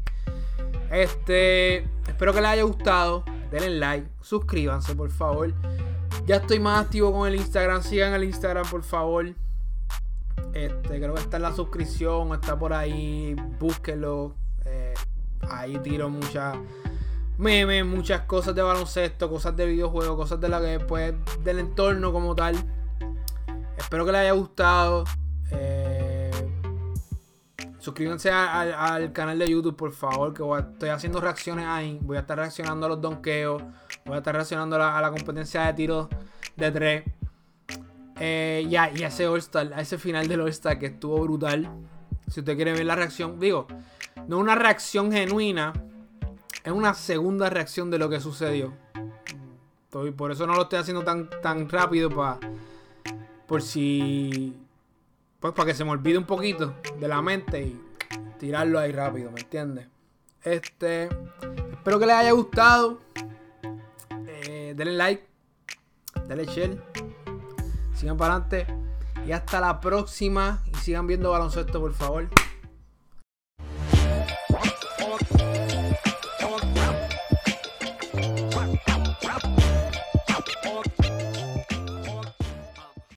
Este, 0.91 1.77
espero 2.07 2.33
que 2.33 2.41
les 2.41 2.49
haya 2.49 2.63
gustado. 2.63 3.23
Denle 3.51 3.77
like, 3.79 4.07
suscríbanse 4.21 4.95
por 4.95 5.09
favor. 5.09 5.53
Ya 6.25 6.37
estoy 6.37 6.59
más 6.59 6.85
activo 6.85 7.11
con 7.13 7.27
el 7.27 7.35
Instagram. 7.35 7.81
Sigan 7.81 8.13
el 8.13 8.23
Instagram 8.23 8.69
por 8.69 8.83
favor. 8.83 9.33
Este, 10.53 10.99
creo 10.99 11.13
que 11.13 11.21
está 11.21 11.37
en 11.37 11.43
la 11.43 11.53
suscripción, 11.53 12.33
está 12.33 12.57
por 12.57 12.73
ahí. 12.73 13.35
Búsquenlo. 13.59 14.35
Eh, 14.65 14.93
ahí 15.49 15.77
tiro 15.79 16.09
muchas 16.09 16.57
memes, 17.37 17.85
muchas 17.85 18.21
cosas 18.21 18.55
de 18.55 18.61
baloncesto, 18.61 19.29
cosas 19.29 19.55
de 19.55 19.67
videojuegos, 19.67 20.17
cosas 20.17 20.41
de 20.41 20.49
la 20.49 20.59
que 20.59 20.79
pues 20.79 21.13
del 21.43 21.59
entorno 21.59 22.11
como 22.11 22.35
tal. 22.35 22.55
Espero 23.77 24.05
que 24.05 24.11
les 24.11 24.21
haya 24.21 24.31
gustado. 24.31 25.05
Eh, 25.51 26.06
Suscríbanse 27.87 28.29
al 28.29 29.13
canal 29.13 29.39
de 29.39 29.47
YouTube, 29.47 29.77
por 29.77 29.93
favor, 29.93 30.33
que 30.33 30.43
estoy 30.59 30.89
haciendo 30.89 31.21
reacciones 31.21 31.65
ahí. 31.65 31.97
Voy 32.01 32.17
a 32.17 32.19
estar 32.19 32.37
reaccionando 32.37 32.85
a 32.85 32.89
los 32.89 32.99
donkeos. 32.99 33.63
Voy 34.03 34.15
a 34.15 34.17
estar 34.17 34.35
reaccionando 34.35 34.75
a 34.75 34.99
la, 34.99 35.09
competencia 35.09 35.61
de 35.67 35.73
tiros 35.73 36.09
de 36.57 36.71
tres. 36.71 37.03
Eh, 38.19 38.67
y, 38.69 38.75
a, 38.75 38.87
ese 38.87 39.25
All-Star, 39.29 39.73
a 39.73 39.79
ese 39.79 39.97
final 39.97 40.27
del 40.27 40.41
All-Star 40.41 40.77
que 40.77 40.87
estuvo 40.87 41.17
brutal. 41.21 41.69
Si 42.27 42.41
usted 42.41 42.57
quiere 42.57 42.73
ver 42.73 42.85
la 42.85 42.97
reacción, 42.97 43.39
digo, 43.39 43.67
no 44.27 44.37
una 44.37 44.55
reacción 44.55 45.09
genuina, 45.09 45.71
es 46.65 46.71
una 46.73 46.93
segunda 46.93 47.49
reacción 47.49 47.89
de 47.89 47.99
lo 47.99 48.09
que 48.09 48.19
sucedió. 48.19 48.73
por 50.17 50.29
eso 50.33 50.45
no 50.45 50.55
lo 50.55 50.63
estoy 50.63 50.79
haciendo 50.79 51.05
tan, 51.05 51.29
tan 51.41 51.69
rápido 51.69 52.09
para. 52.09 52.37
Por 53.47 53.61
si 53.61 54.57
pues 55.39 55.53
para 55.53 55.67
que 55.67 55.73
se 55.73 55.83
me 55.83 55.91
olvide 55.91 56.17
un 56.17 56.25
poquito 56.25 56.73
de 56.99 57.07
la 57.07 57.21
mente 57.21 57.61
y 57.61 57.81
tirarlo 58.39 58.79
ahí 58.79 58.91
rápido, 58.91 59.31
¿me 59.31 59.41
entiendes? 59.41 59.87
Este, 60.43 61.09
espero 61.71 61.99
que 61.99 62.05
les 62.05 62.15
haya 62.15 62.31
gustado. 62.31 62.99
Eh, 64.27 64.73
denle 64.75 64.93
like, 64.93 65.27
denle 66.27 66.45
share, 66.45 66.81
sigan 67.93 68.17
para 68.17 68.35
adelante 68.35 68.67
y 69.25 69.31
hasta 69.31 69.59
la 69.59 69.79
próxima 69.79 70.63
y 70.65 70.75
sigan 70.77 71.07
viendo 71.07 71.31
baloncesto 71.31 71.79
por 71.79 71.93
favor. 71.93 72.27